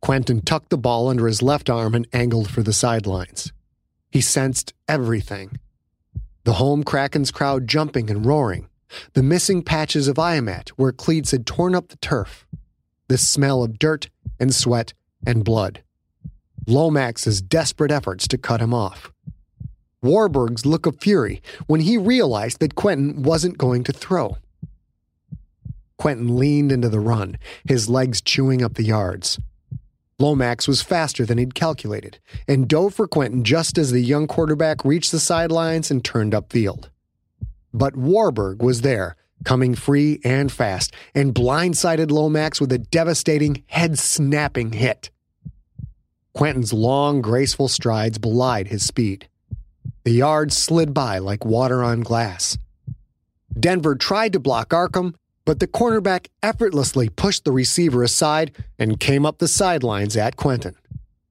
Quentin 0.00 0.40
tucked 0.40 0.70
the 0.70 0.76
ball 0.76 1.08
under 1.08 1.28
his 1.28 1.42
left 1.42 1.70
arm 1.70 1.94
and 1.94 2.08
angled 2.12 2.50
for 2.50 2.64
the 2.64 2.72
sidelines. 2.72 3.52
He 4.10 4.20
sensed 4.20 4.74
everything 4.88 5.60
the 6.42 6.54
home 6.54 6.82
Krakens 6.82 7.32
crowd 7.32 7.68
jumping 7.68 8.10
and 8.10 8.26
roaring, 8.26 8.68
the 9.12 9.22
missing 9.22 9.62
patches 9.62 10.08
of 10.08 10.16
Iamat 10.16 10.70
where 10.70 10.90
cleats 10.90 11.30
had 11.30 11.46
torn 11.46 11.76
up 11.76 11.88
the 11.88 11.96
turf, 11.98 12.48
the 13.06 13.18
smell 13.18 13.62
of 13.62 13.78
dirt 13.78 14.10
and 14.40 14.52
sweat 14.52 14.92
and 15.24 15.44
blood, 15.44 15.82
Lomax's 16.66 17.40
desperate 17.40 17.92
efforts 17.92 18.26
to 18.28 18.38
cut 18.38 18.60
him 18.60 18.74
off. 18.74 19.12
Warburg's 20.02 20.66
look 20.66 20.86
of 20.86 21.00
fury 21.00 21.42
when 21.66 21.80
he 21.80 21.96
realized 21.96 22.60
that 22.60 22.74
Quentin 22.74 23.22
wasn't 23.22 23.58
going 23.58 23.84
to 23.84 23.92
throw. 23.92 24.36
Quentin 25.96 26.36
leaned 26.36 26.72
into 26.72 26.88
the 26.88 27.00
run, 27.00 27.38
his 27.66 27.88
legs 27.88 28.20
chewing 28.20 28.62
up 28.62 28.74
the 28.74 28.84
yards. 28.84 29.38
Lomax 30.18 30.66
was 30.66 30.82
faster 30.82 31.26
than 31.26 31.38
he'd 31.38 31.54
calculated 31.54 32.18
and 32.48 32.68
dove 32.68 32.94
for 32.94 33.06
Quentin 33.06 33.44
just 33.44 33.76
as 33.76 33.90
the 33.90 34.00
young 34.00 34.26
quarterback 34.26 34.84
reached 34.84 35.12
the 35.12 35.20
sidelines 35.20 35.90
and 35.90 36.04
turned 36.04 36.32
upfield. 36.32 36.88
But 37.72 37.96
Warburg 37.96 38.62
was 38.62 38.80
there, 38.80 39.16
coming 39.44 39.74
free 39.74 40.20
and 40.24 40.50
fast, 40.50 40.92
and 41.14 41.34
blindsided 41.34 42.10
Lomax 42.10 42.60
with 42.60 42.72
a 42.72 42.78
devastating, 42.78 43.62
head 43.68 43.98
snapping 43.98 44.72
hit. 44.72 45.10
Quentin's 46.34 46.72
long, 46.72 47.22
graceful 47.22 47.68
strides 47.68 48.18
belied 48.18 48.68
his 48.68 48.84
speed. 48.84 49.28
The 50.04 50.12
yards 50.12 50.56
slid 50.56 50.92
by 50.92 51.18
like 51.18 51.44
water 51.44 51.82
on 51.82 52.00
glass. 52.00 52.58
Denver 53.58 53.94
tried 53.94 54.34
to 54.34 54.40
block 54.40 54.68
Arkham, 54.68 55.14
but 55.46 55.60
the 55.60 55.66
cornerback 55.66 56.26
effortlessly 56.42 57.08
pushed 57.08 57.44
the 57.44 57.52
receiver 57.52 58.02
aside 58.02 58.54
and 58.78 59.00
came 59.00 59.24
up 59.24 59.38
the 59.38 59.48
sidelines 59.48 60.16
at 60.16 60.36
Quentin. 60.36 60.74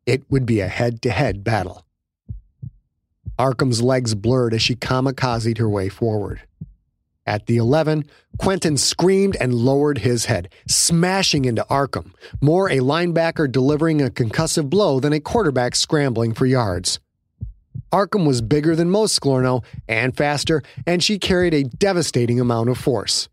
It 0.06 0.24
would 0.30 0.46
be 0.46 0.60
a 0.60 0.68
head 0.68 1.02
to 1.04 1.12
head 1.12 1.44
battle. 1.44 1.86
Arkham's 3.38 3.82
legs 3.82 4.16
blurred 4.16 4.54
as 4.54 4.62
she 4.62 4.76
kamikazed 4.76 5.58
her 5.58 5.70
way 5.70 5.90
forward. 5.90 6.42
At 7.28 7.48
the 7.48 7.58
11, 7.58 8.06
Quentin 8.38 8.78
screamed 8.78 9.36
and 9.38 9.54
lowered 9.54 10.00
his 10.00 10.26
head, 10.26 10.50
smashing 10.68 11.46
into 11.46 11.66
Arkham, 11.70 12.14
more 12.40 12.70
a 12.70 12.78
linebacker 12.78 13.52
delivering 13.52 14.02
a 14.02 14.12
concussive 14.12 14.70
blow 14.70 15.00
than 15.00 15.12
a 15.12 15.20
quarterback 15.20 15.76
scrambling 15.76 16.34
for 16.34 16.46
yards. 16.46 17.00
Arkham 17.92 18.28
was 18.28 18.42
bigger 18.42 18.76
than 18.76 18.90
most 18.90 19.20
Sklorno 19.20 19.64
and 19.88 20.16
faster, 20.16 20.62
and 20.86 21.04
she 21.04 21.18
carried 21.18 21.54
a 21.54 21.64
devastating 21.64 22.40
amount 22.40 22.70
of 22.70 22.78
force. 22.78 23.28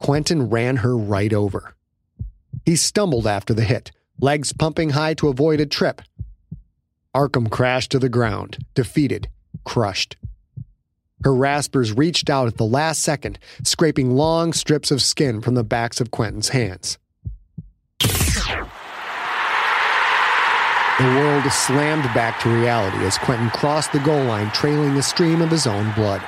Quentin 0.00 0.48
ran 0.48 0.76
her 0.76 0.96
right 0.96 1.32
over. 1.32 1.74
He 2.64 2.76
stumbled 2.76 3.26
after 3.26 3.52
the 3.52 3.64
hit, 3.64 3.92
legs 4.20 4.52
pumping 4.52 4.90
high 4.90 5.14
to 5.14 5.28
avoid 5.28 5.60
a 5.60 5.66
trip. 5.66 6.00
Arkham 7.14 7.50
crashed 7.50 7.90
to 7.92 7.98
the 7.98 8.08
ground, 8.08 8.58
defeated, 8.74 9.28
crushed. 9.64 10.16
Her 11.24 11.34
raspers 11.34 11.92
reached 11.92 12.28
out 12.30 12.46
at 12.46 12.56
the 12.56 12.66
last 12.66 13.02
second, 13.02 13.38
scraping 13.64 14.16
long 14.16 14.52
strips 14.52 14.90
of 14.90 15.02
skin 15.02 15.40
from 15.40 15.54
the 15.54 15.64
backs 15.64 16.00
of 16.00 16.10
Quentin's 16.10 16.50
hands. 16.50 16.98
The 20.98 21.04
world 21.04 21.44
slammed 21.52 22.04
back 22.14 22.40
to 22.40 22.48
reality 22.48 23.04
as 23.04 23.18
Quentin 23.18 23.50
crossed 23.50 23.92
the 23.92 23.98
goal 23.98 24.24
line, 24.24 24.50
trailing 24.52 24.96
a 24.96 25.02
stream 25.02 25.42
of 25.42 25.50
his 25.50 25.66
own 25.66 25.92
blood. 25.92 26.22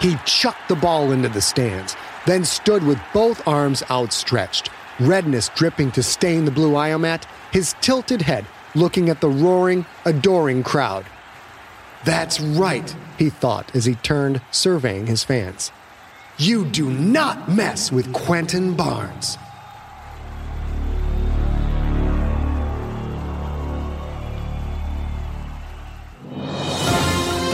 He 0.00 0.16
chucked 0.24 0.68
the 0.68 0.76
ball 0.76 1.10
into 1.10 1.28
the 1.28 1.40
stands, 1.40 1.96
then 2.24 2.44
stood 2.44 2.84
with 2.84 3.00
both 3.12 3.46
arms 3.48 3.82
outstretched, 3.90 4.70
redness 5.00 5.50
dripping 5.56 5.90
to 5.92 6.02
stain 6.02 6.44
the 6.44 6.52
blue 6.52 6.72
iomat, 6.72 7.24
his 7.52 7.74
tilted 7.80 8.22
head 8.22 8.46
looking 8.74 9.08
at 9.08 9.20
the 9.20 9.28
roaring, 9.28 9.84
adoring 10.04 10.62
crowd. 10.62 11.04
That's 12.04 12.40
right, 12.40 12.94
he 13.18 13.30
thought 13.30 13.74
as 13.74 13.84
he 13.84 13.94
turned, 13.96 14.40
surveying 14.50 15.06
his 15.06 15.22
fans. 15.24 15.70
You 16.38 16.64
do 16.64 16.88
not 16.88 17.50
mess 17.50 17.92
with 17.92 18.10
Quentin 18.14 18.74
Barnes. 18.74 19.36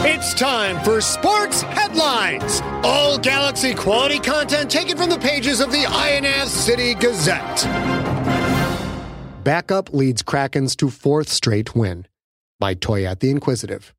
It's 0.09 0.33
time 0.33 0.81
for 0.85 1.01
Sports 1.01 1.61
Headlines! 1.63 2.61
All 2.83 3.17
Galaxy 3.17 3.73
quality 3.73 4.19
content 4.19 4.71
taken 4.71 4.97
from 4.97 5.09
the 5.09 5.19
pages 5.19 5.59
of 5.59 5.71
the 5.71 5.83
Ionath 5.83 6.47
City 6.47 6.95
Gazette. 6.95 7.65
Backup 9.43 9.93
leads 9.93 10.23
Krakens 10.23 10.75
to 10.77 10.89
fourth 10.89 11.29
straight 11.29 11.75
win 11.75 12.07
by 12.59 12.73
Toyat 12.73 13.19
the 13.19 13.29
Inquisitive. 13.29 13.93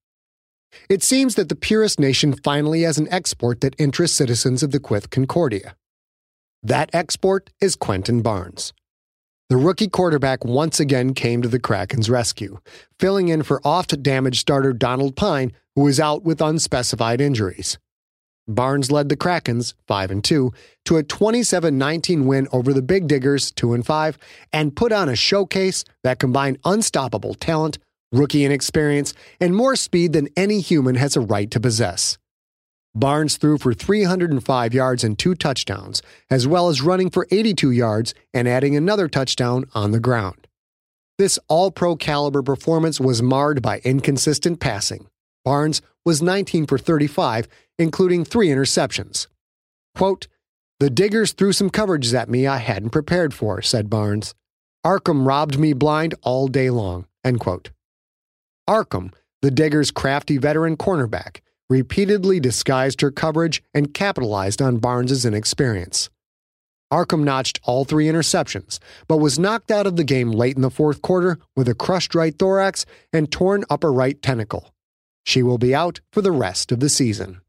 It 0.88 1.02
seems 1.02 1.34
that 1.34 1.48
the 1.48 1.56
Purist 1.56 2.00
Nation 2.00 2.34
finally 2.34 2.82
has 2.82 2.98
an 2.98 3.08
export 3.10 3.60
that 3.60 3.74
interests 3.78 4.16
citizens 4.16 4.62
of 4.62 4.70
the 4.70 4.80
Quyth 4.80 5.10
Concordia. 5.10 5.76
That 6.62 6.90
export 6.92 7.50
is 7.60 7.76
Quentin 7.76 8.22
Barnes. 8.22 8.72
The 9.48 9.56
rookie 9.56 9.88
quarterback 9.88 10.44
once 10.44 10.78
again 10.78 11.14
came 11.14 11.40
to 11.40 11.48
the 11.48 11.58
Kraken's 11.58 12.10
rescue, 12.10 12.58
filling 13.00 13.28
in 13.28 13.42
for 13.42 13.62
oft 13.64 14.02
damaged 14.02 14.40
starter 14.40 14.74
Donald 14.74 15.16
Pine, 15.16 15.52
who 15.74 15.82
was 15.82 15.98
out 15.98 16.22
with 16.22 16.42
unspecified 16.42 17.20
injuries. 17.20 17.78
Barnes 18.46 18.90
led 18.90 19.08
the 19.08 19.16
Krakens, 19.16 19.74
5 19.86 20.10
and 20.10 20.24
2, 20.24 20.52
to 20.86 20.96
a 20.96 21.02
27-19 21.02 22.24
win 22.24 22.48
over 22.50 22.72
the 22.72 22.82
Bigg 22.82 23.06
Diggers, 23.06 23.50
2 23.52 23.74
and 23.74 23.86
5, 23.86 24.18
and 24.52 24.74
put 24.74 24.90
on 24.90 25.08
a 25.08 25.16
showcase 25.16 25.84
that 26.02 26.18
combined 26.18 26.58
unstoppable 26.64 27.34
talent, 27.34 27.78
rookie 28.12 28.44
inexperience, 28.44 29.14
and 29.40 29.54
more 29.54 29.76
speed 29.76 30.12
than 30.12 30.28
any 30.36 30.60
human 30.60 30.94
has 30.96 31.16
a 31.16 31.20
right 31.20 31.50
to 31.50 31.60
possess. 31.60 32.18
Barnes 32.94 33.36
threw 33.36 33.58
for 33.58 33.74
305 33.74 34.74
yards 34.74 35.04
and 35.04 35.18
two 35.18 35.34
touchdowns, 35.34 36.02
as 36.30 36.46
well 36.46 36.68
as 36.68 36.82
running 36.82 37.10
for 37.10 37.26
82 37.30 37.70
yards 37.70 38.14
and 38.34 38.48
adding 38.48 38.76
another 38.76 39.08
touchdown 39.08 39.66
on 39.74 39.92
the 39.92 40.00
ground. 40.00 40.46
This 41.18 41.38
all 41.48 41.70
pro 41.70 41.96
caliber 41.96 42.42
performance 42.42 43.00
was 43.00 43.22
marred 43.22 43.60
by 43.60 43.80
inconsistent 43.84 44.60
passing. 44.60 45.06
Barnes 45.44 45.82
was 46.04 46.22
19 46.22 46.66
for 46.66 46.78
35, 46.78 47.48
including 47.78 48.24
three 48.24 48.48
interceptions. 48.48 49.26
Quote, 49.96 50.28
The 50.80 50.90
diggers 50.90 51.32
threw 51.32 51.52
some 51.52 51.70
coverages 51.70 52.14
at 52.14 52.28
me 52.28 52.46
I 52.46 52.58
hadn't 52.58 52.90
prepared 52.90 53.34
for, 53.34 53.60
said 53.62 53.90
Barnes. 53.90 54.34
Arkham 54.84 55.26
robbed 55.26 55.58
me 55.58 55.72
blind 55.72 56.14
all 56.22 56.48
day 56.48 56.70
long. 56.70 57.06
End 57.24 57.40
quote. 57.40 57.70
Arkham, 58.68 59.14
the 59.40 59.50
diggers' 59.50 59.90
crafty 59.90 60.36
veteran 60.36 60.76
cornerback, 60.76 61.40
repeatedly 61.70 62.38
disguised 62.38 63.00
her 63.00 63.10
coverage 63.10 63.62
and 63.72 63.94
capitalized 63.94 64.60
on 64.60 64.76
Barnes's 64.76 65.24
inexperience. 65.24 66.10
Arkham 66.92 67.24
notched 67.24 67.60
all 67.64 67.84
three 67.84 68.06
interceptions, 68.06 68.78
but 69.06 69.18
was 69.18 69.38
knocked 69.38 69.70
out 69.70 69.86
of 69.86 69.96
the 69.96 70.04
game 70.04 70.30
late 70.30 70.56
in 70.56 70.62
the 70.62 70.70
fourth 70.70 71.00
quarter 71.00 71.38
with 71.56 71.68
a 71.68 71.74
crushed 71.74 72.14
right 72.14 72.38
thorax 72.38 72.84
and 73.10 73.32
torn 73.32 73.64
upper 73.70 73.92
right 73.92 74.20
tentacle. 74.20 74.74
She 75.24 75.42
will 75.42 75.58
be 75.58 75.74
out 75.74 76.00
for 76.12 76.20
the 76.20 76.32
rest 76.32 76.70
of 76.70 76.80
the 76.80 76.88
season. 76.90 77.40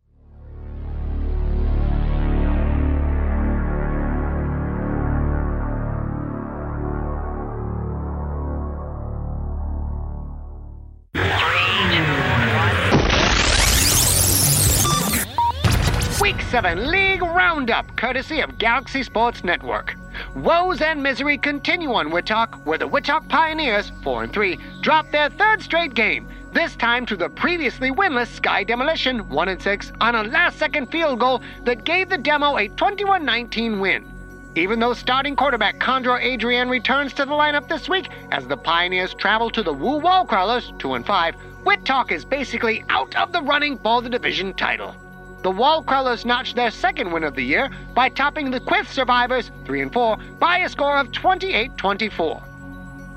7 16.49 16.89
League 16.89 17.21
Roundup, 17.21 17.95
courtesy 17.95 18.39
of 18.39 18.57
Galaxy 18.57 19.03
Sports 19.03 19.43
Network. 19.43 19.95
Woes 20.33 20.81
and 20.81 21.03
misery 21.03 21.37
continue 21.37 21.93
on 21.93 22.09
Wittock, 22.09 22.65
where 22.65 22.79
the 22.79 22.87
Wittock 22.87 23.29
Pioneers, 23.29 23.91
4 24.01 24.23
and 24.23 24.33
3, 24.33 24.57
drop 24.81 25.11
their 25.11 25.29
third 25.29 25.61
straight 25.61 25.93
game, 25.93 26.27
this 26.51 26.75
time 26.75 27.05
to 27.05 27.15
the 27.15 27.29
previously 27.29 27.91
winless 27.91 28.29
Sky 28.29 28.63
Demolition, 28.63 29.29
1 29.29 29.47
and 29.47 29.61
6, 29.61 29.91
on 30.01 30.15
a 30.15 30.23
last 30.23 30.57
second 30.57 30.87
field 30.87 31.19
goal 31.19 31.43
that 31.65 31.83
gave 31.83 32.09
the 32.09 32.17
Demo 32.17 32.57
a 32.57 32.67
21 32.69 33.23
19 33.23 33.79
win. 33.79 34.11
Even 34.55 34.79
though 34.79 34.93
starting 34.93 35.35
quarterback 35.35 35.77
Condra 35.77 36.19
Adrian 36.19 36.67
returns 36.67 37.13
to 37.13 37.25
the 37.25 37.31
lineup 37.31 37.67
this 37.67 37.87
week 37.87 38.09
as 38.31 38.47
the 38.47 38.57
Pioneers 38.57 39.13
travel 39.13 39.51
to 39.51 39.61
the 39.61 39.71
Woo 39.71 40.01
Wallcrawlers, 40.01 40.75
2 40.79 40.95
and 40.95 41.05
5, 41.05 41.35
Wittock 41.63 42.11
is 42.11 42.25
basically 42.25 42.83
out 42.89 43.15
of 43.15 43.31
the 43.31 43.41
running 43.43 43.77
for 43.77 44.01
the 44.01 44.09
division 44.09 44.55
title. 44.55 44.95
The 45.41 45.51
Wallcrawlers 45.51 46.25
notched 46.25 46.57
their 46.57 46.69
second 46.69 47.13
win 47.13 47.23
of 47.23 47.33
the 47.33 47.43
year 47.43 47.69
by 47.93 48.09
topping 48.09 48.51
the 48.51 48.59
Quith 48.59 48.91
Survivors, 48.91 49.51
3 49.65 49.81
and 49.83 49.93
4, 49.93 50.17
by 50.37 50.57
a 50.57 50.69
score 50.69 50.97
of 50.97 51.13
28 51.13 51.77
24. 51.77 52.43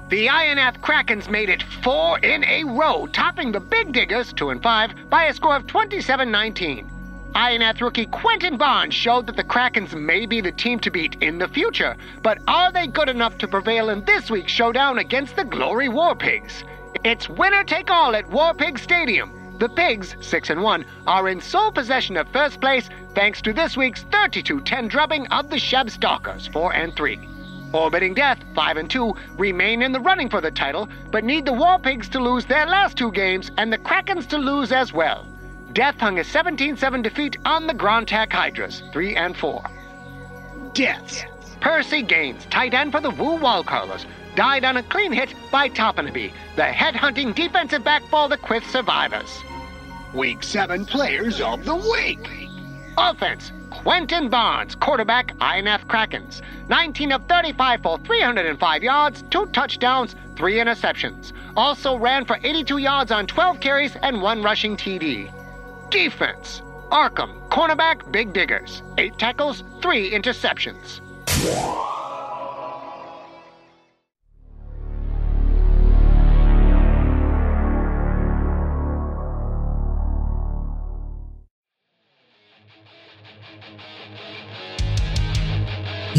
The 0.08 0.28
Ionath 0.28 0.78
Krakens 0.80 1.28
made 1.28 1.48
it 1.48 1.64
four 1.82 2.18
in 2.20 2.44
a 2.44 2.62
row, 2.62 3.08
topping 3.12 3.50
the 3.50 3.58
Bigg 3.58 3.92
Diggers, 3.92 4.32
2 4.34 4.50
and 4.50 4.62
5, 4.62 5.10
by 5.10 5.24
a 5.24 5.34
score 5.34 5.56
of 5.56 5.66
27 5.66 6.30
19. 6.30 6.88
Ionath 7.34 7.80
rookie 7.80 8.06
Quentin 8.06 8.56
Barnes 8.56 8.94
showed 8.94 9.26
that 9.26 9.36
the 9.36 9.42
Krakens 9.42 9.92
may 9.94 10.26
be 10.26 10.40
the 10.40 10.52
team 10.52 10.78
to 10.80 10.90
beat 10.90 11.16
in 11.22 11.38
the 11.38 11.48
future, 11.48 11.96
but 12.22 12.38
are 12.46 12.70
they 12.70 12.86
good 12.86 13.08
enough 13.08 13.36
to 13.38 13.48
prevail 13.48 13.88
in 13.88 14.04
this 14.04 14.30
week's 14.30 14.52
showdown 14.52 14.98
against 14.98 15.34
the 15.34 15.44
Glory 15.44 15.88
War 15.88 16.14
Pigs? 16.14 16.62
It's 17.02 17.28
winner 17.28 17.64
take 17.64 17.90
all 17.90 18.14
at 18.14 18.28
War 18.28 18.54
Pig 18.54 18.78
Stadium. 18.78 19.41
The 19.62 19.68
Pigs, 19.68 20.16
6 20.20 20.50
and 20.50 20.60
1, 20.60 20.84
are 21.06 21.28
in 21.28 21.40
sole 21.40 21.70
possession 21.70 22.16
of 22.16 22.26
first 22.30 22.60
place 22.60 22.90
thanks 23.14 23.40
to 23.42 23.52
this 23.52 23.76
week's 23.76 24.02
32-10 24.06 24.88
drubbing 24.88 25.28
of 25.28 25.50
the 25.50 25.56
Sheb 25.56 25.88
Stalkers, 25.88 26.48
4 26.48 26.74
and 26.74 26.96
3. 26.96 27.20
Orbiting 27.72 28.12
Death, 28.12 28.40
5 28.56 28.76
and 28.76 28.90
2, 28.90 29.14
remain 29.38 29.82
in 29.82 29.92
the 29.92 30.00
running 30.00 30.28
for 30.28 30.40
the 30.40 30.50
title, 30.50 30.88
but 31.12 31.22
need 31.22 31.46
the 31.46 31.52
War 31.52 31.78
Pigs 31.78 32.08
to 32.08 32.18
lose 32.18 32.44
their 32.44 32.66
last 32.66 32.96
two 32.96 33.12
games 33.12 33.52
and 33.56 33.72
the 33.72 33.78
Krakens 33.78 34.26
to 34.30 34.36
lose 34.36 34.72
as 34.72 34.92
well. 34.92 35.24
Death 35.72 35.94
hung 36.00 36.18
a 36.18 36.22
17-7 36.22 37.00
defeat 37.00 37.36
on 37.44 37.68
the 37.68 37.74
Grand 37.74 38.08
Grontak 38.08 38.32
Hydras, 38.32 38.82
3 38.92 39.14
and 39.14 39.36
4. 39.36 39.62
Deaths. 40.74 41.22
Percy 41.60 42.02
Gaines, 42.02 42.44
tight 42.46 42.74
end 42.74 42.90
for 42.90 43.00
the 43.00 43.10
Woo 43.10 43.38
Carlos, 43.62 44.06
died 44.34 44.64
on 44.64 44.78
a 44.78 44.82
clean 44.82 45.12
hit 45.12 45.32
by 45.52 45.68
Toppinaby, 45.68 46.32
the 46.56 46.64
head-hunting 46.64 47.32
defensive 47.34 47.84
back 47.84 48.02
for 48.10 48.28
the 48.28 48.36
Quyth 48.36 48.68
Survivors. 48.68 49.40
Week 50.14 50.42
7 50.42 50.84
Players 50.84 51.40
of 51.40 51.64
the 51.64 51.74
Week. 51.74 52.28
Offense, 52.98 53.50
Quentin 53.70 54.28
Barnes, 54.28 54.74
quarterback, 54.74 55.34
Ionath 55.38 55.86
Krakens. 55.86 56.42
19 56.68 57.12
of 57.12 57.26
35 57.28 57.82
for 57.82 57.98
305 57.98 58.82
yards, 58.82 59.24
2 59.30 59.46
touchdowns, 59.46 60.14
3 60.36 60.56
interceptions. 60.56 61.32
Also 61.56 61.96
ran 61.96 62.26
for 62.26 62.38
82 62.42 62.76
yards 62.76 63.10
on 63.10 63.26
12 63.26 63.60
carries 63.60 63.96
and 63.96 64.20
1 64.20 64.42
rushing 64.42 64.76
TD. 64.76 65.32
Defense, 65.90 66.60
Arkham, 66.90 67.48
cornerback, 67.48 68.10
Bigg 68.12 68.34
Diggers. 68.34 68.82
8 68.98 69.16
tackles, 69.18 69.64
3 69.80 70.10
interceptions. 70.10 71.00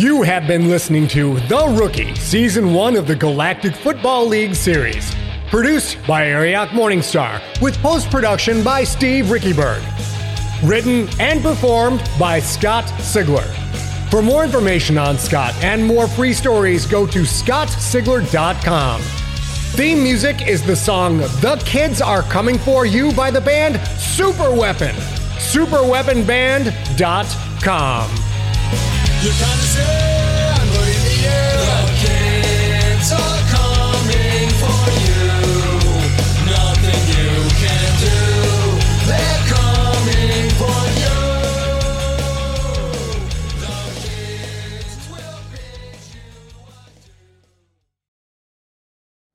You 0.04 0.22
have 0.24 0.48
been 0.48 0.68
listening 0.68 1.08
to 1.10 1.36
The 1.48 1.78
Rookie, 1.80 2.16
Season 2.16 2.74
1 2.74 2.98
of 2.98 3.08
the 3.08 3.16
Galactic 3.16 3.74
Football 3.74 4.28
League 4.28 4.54
Series. 4.54 5.16
Produced 5.48 5.98
by 6.06 6.28
Arioch 6.28 6.68
Morningstar, 6.72 7.42
with 7.62 7.78
post 7.78 8.12
production 8.12 8.66
by 8.66 8.84
Steve 8.84 9.28
Riekeberg. 9.28 9.82
Written 10.62 11.08
and 11.22 11.42
performed 11.42 12.04
by 12.20 12.42
Scott 12.42 12.84
Sigler. 12.98 13.48
For 14.10 14.22
more 14.22 14.44
information 14.44 14.98
on 14.98 15.18
Scott 15.18 15.56
and 15.64 15.86
more 15.86 16.10
free 16.10 16.34
stories, 16.34 16.86
go 16.86 17.08
to 17.08 17.22
scottsigler.com. 17.22 19.02
Theme 19.02 20.04
music 20.04 20.46
is 20.46 20.66
the 20.66 20.76
song 20.76 21.20
The 21.20 21.64
Kids 21.66 22.02
Are 22.02 22.24
Coming 22.24 22.58
For 22.58 22.86
You 22.86 23.14
by 23.14 23.32
the 23.32 23.40
band 23.40 23.80
Super 23.98 24.54
Weapon. 24.54 24.94
Superweaponband.com. 25.38 28.23
You 29.24 29.30
kinda 29.30 29.64
say, 29.64 30.13